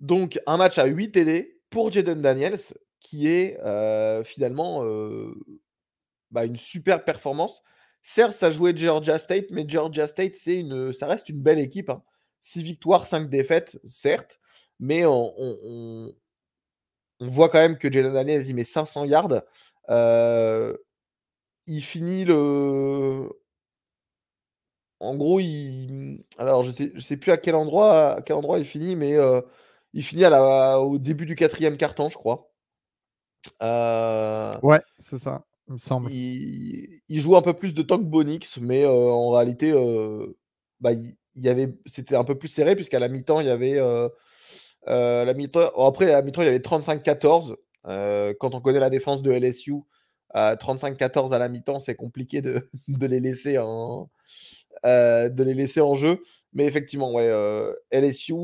[0.00, 2.58] Donc un match à 8 TD pour Jaden Daniels
[2.98, 5.32] qui est euh, finalement euh,
[6.32, 7.62] bah, une super performance.
[8.02, 11.92] Certes, ça jouait Georgia State, mais Georgia State, c'est une, ça reste une belle équipe.
[12.40, 12.62] 6 hein.
[12.62, 14.40] victoires, 5 défaites, certes,
[14.80, 16.12] mais on
[17.20, 19.42] voit quand même que Jalen Daniels, il met 500 yards.
[19.90, 20.76] Euh,
[21.66, 23.28] il finit le.
[25.00, 26.24] En gros, il.
[26.38, 29.14] Alors, je sais, je sais plus à quel endroit, à quel endroit il finit, mais
[29.14, 29.40] euh,
[29.92, 30.80] il finit à la...
[30.80, 32.52] au début du quatrième carton, je crois.
[33.62, 36.10] Euh, ouais, c'est ça, il me semble.
[36.10, 37.20] Il...
[37.20, 39.72] joue un peu plus de temps que Bonix, mais en réalité,
[40.80, 41.16] bah, il...
[41.36, 41.78] y avait...
[41.86, 43.80] c'était un peu plus serré, puisqu'à la mi-temps, il y avait
[44.86, 47.56] euh, la mi après, la mi-temps, il y avait 35-14.
[47.86, 49.74] Euh, quand on connaît la défense de LSU,
[50.34, 54.10] 35-14 à la mi-temps, c'est compliqué de, les laisser en,
[54.84, 56.22] euh, de les laisser en jeu.
[56.52, 57.28] Mais effectivement, ouais,
[57.90, 58.34] LSU.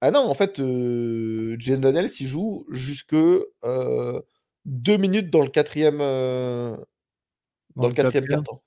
[0.00, 3.16] Ah non, en fait, Jane Daniels, il joue jusque
[4.64, 8.62] deux minutes dans le quatrième, dans, le quatrième quart-temps.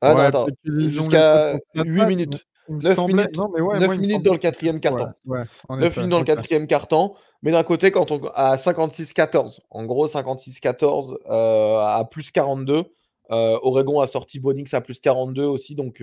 [0.00, 2.44] Ah non, attends, jusqu'à 8 minutes.
[2.68, 5.08] 9 minutes, minutes dans le quatrième carton.
[5.26, 7.14] 9 minutes dans le quatrième carton.
[7.42, 12.84] Mais d'un côté, quand on à 56-14, en gros 56-14 euh, à plus 42,
[13.28, 15.74] Oregon a sorti Bonix à plus 42 aussi.
[15.74, 16.02] Donc,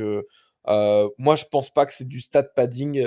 [0.68, 3.06] moi, je pense pas que c'est du stat padding.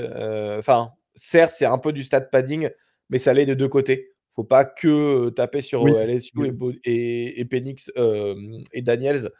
[0.58, 2.70] Enfin, certes, c'est un peu du stat padding,
[3.10, 6.30] mais ça l'est de deux côtés faut pas que taper sur LSU
[6.84, 7.92] et, et, Penix
[8.72, 9.30] et Daniels.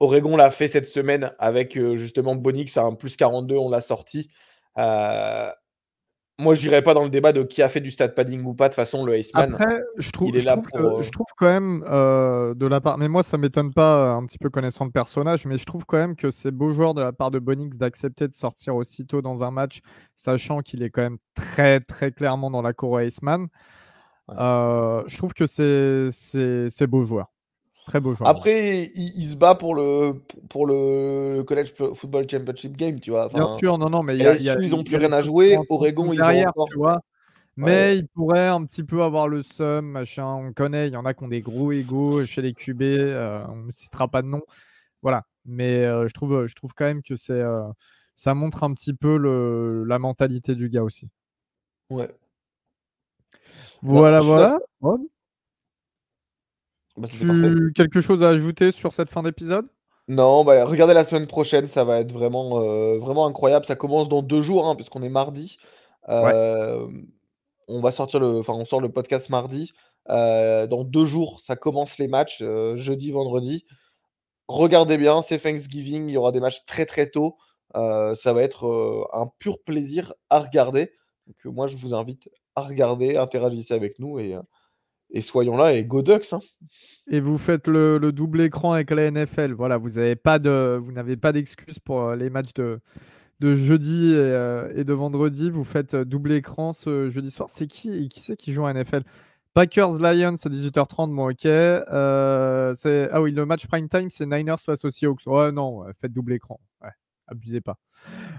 [0.00, 4.30] Oregon l'a fait cette semaine avec justement Bonix à un plus 42, on l'a sorti.
[4.76, 8.52] moi, je n'irai pas dans le débat de qui a fait du stat padding ou
[8.52, 8.64] pas.
[8.68, 11.46] De toute façon, le Iceman, Après, je trouve, il est là pour, je trouve quand
[11.46, 12.98] même de la part.
[12.98, 15.96] Mais moi, ça m'étonne pas, un petit peu connaissant le personnage, mais je trouve quand
[15.96, 19.44] même que c'est beau joueur de la part de Bonix d'accepter de sortir aussitôt dans
[19.44, 19.80] un match,
[20.14, 23.46] sachant qu'il est quand même très, très clairement dans la cour Iceman.
[24.28, 27.32] je trouve que c'est beau joueur.
[27.86, 28.28] Très beau joueur.
[28.28, 33.28] Après, il, se bat pour le, pour le College Football Championship Game, tu vois.
[33.28, 35.56] Bien sûr, non, non, mais il y a, ils n'ont plus rien à jouer.
[35.68, 36.68] Oregon, ils ont encore...
[36.68, 37.00] tu vois.
[37.56, 40.26] Mais il pourrait un petit peu avoir le seum, machin.
[40.26, 42.82] On connaît, il y en a qui ont des gros égaux chez les QB.
[42.82, 44.42] on ne citera pas de nom.
[45.02, 45.22] Voilà.
[45.44, 47.42] Mais je, trouve, je trouve quand même que c'est,
[48.16, 51.08] ça montre un petit peu le, la mentalité du gars aussi.
[51.88, 52.10] Ouais.
[53.80, 54.58] Voilà, voilà.
[56.96, 57.08] Bah,
[57.74, 59.66] quelque chose à ajouter sur cette fin d'épisode?
[60.08, 63.66] Non, bah, regardez la semaine prochaine, ça va être vraiment, euh, vraiment incroyable.
[63.66, 65.58] Ça commence dans deux jours, hein, puisqu'on est mardi.
[66.08, 66.86] Euh,
[67.68, 69.72] on va sortir le, enfin, on sort le podcast mardi.
[70.08, 72.42] Euh, dans deux jours, ça commence les matchs,
[72.76, 73.66] jeudi, vendredi.
[74.48, 77.36] Regardez bien, c'est Thanksgiving, il y aura des matchs très très tôt.
[77.74, 80.92] ça va être un pur plaisir à regarder.
[81.26, 84.36] Donc, moi, je vous invite à regarder, interagissez avec nous et,
[85.10, 86.32] et soyons là et go Ducks.
[86.32, 86.40] Hein.
[87.08, 89.52] Et vous faites le, double écran avec la NFL.
[89.52, 92.80] Voilà, vous n'avez pas de, vous n'avez pas d'excuses pour euh, les matchs de,
[93.40, 95.50] jeudi euh, et, de vendredi.
[95.50, 97.48] Vous faites euh, double écran ce jeudi soir.
[97.48, 99.02] C'est qui qui c'est qui joue à NFL
[99.54, 101.14] Packers Lions à 18h30.
[101.14, 101.46] Bon, ok.
[103.12, 105.26] ah oui, le match prime time, c'est Niners face aux Seahawks.
[105.26, 106.60] Ouais, non, faites double écran.
[106.82, 106.90] Ouais,
[107.26, 107.78] abusez pas.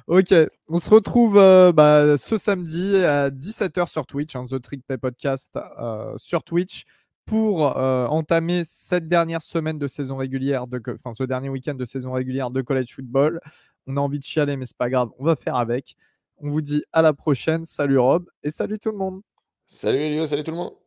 [0.07, 0.33] Ok,
[0.67, 4.97] on se retrouve euh, bah, ce samedi à 17h sur Twitch, hein, The Trick Play
[4.97, 6.85] Podcast euh, sur Twitch
[7.25, 12.13] pour euh, entamer cette dernière semaine de saison régulière, enfin ce dernier week-end de saison
[12.13, 13.41] régulière de college football.
[13.85, 15.95] On a envie de chialer, mais c'est pas grave, on va faire avec.
[16.37, 17.65] On vous dit à la prochaine.
[17.65, 19.21] Salut Rob et salut tout le monde.
[19.65, 20.86] Salut Elio, salut tout le monde.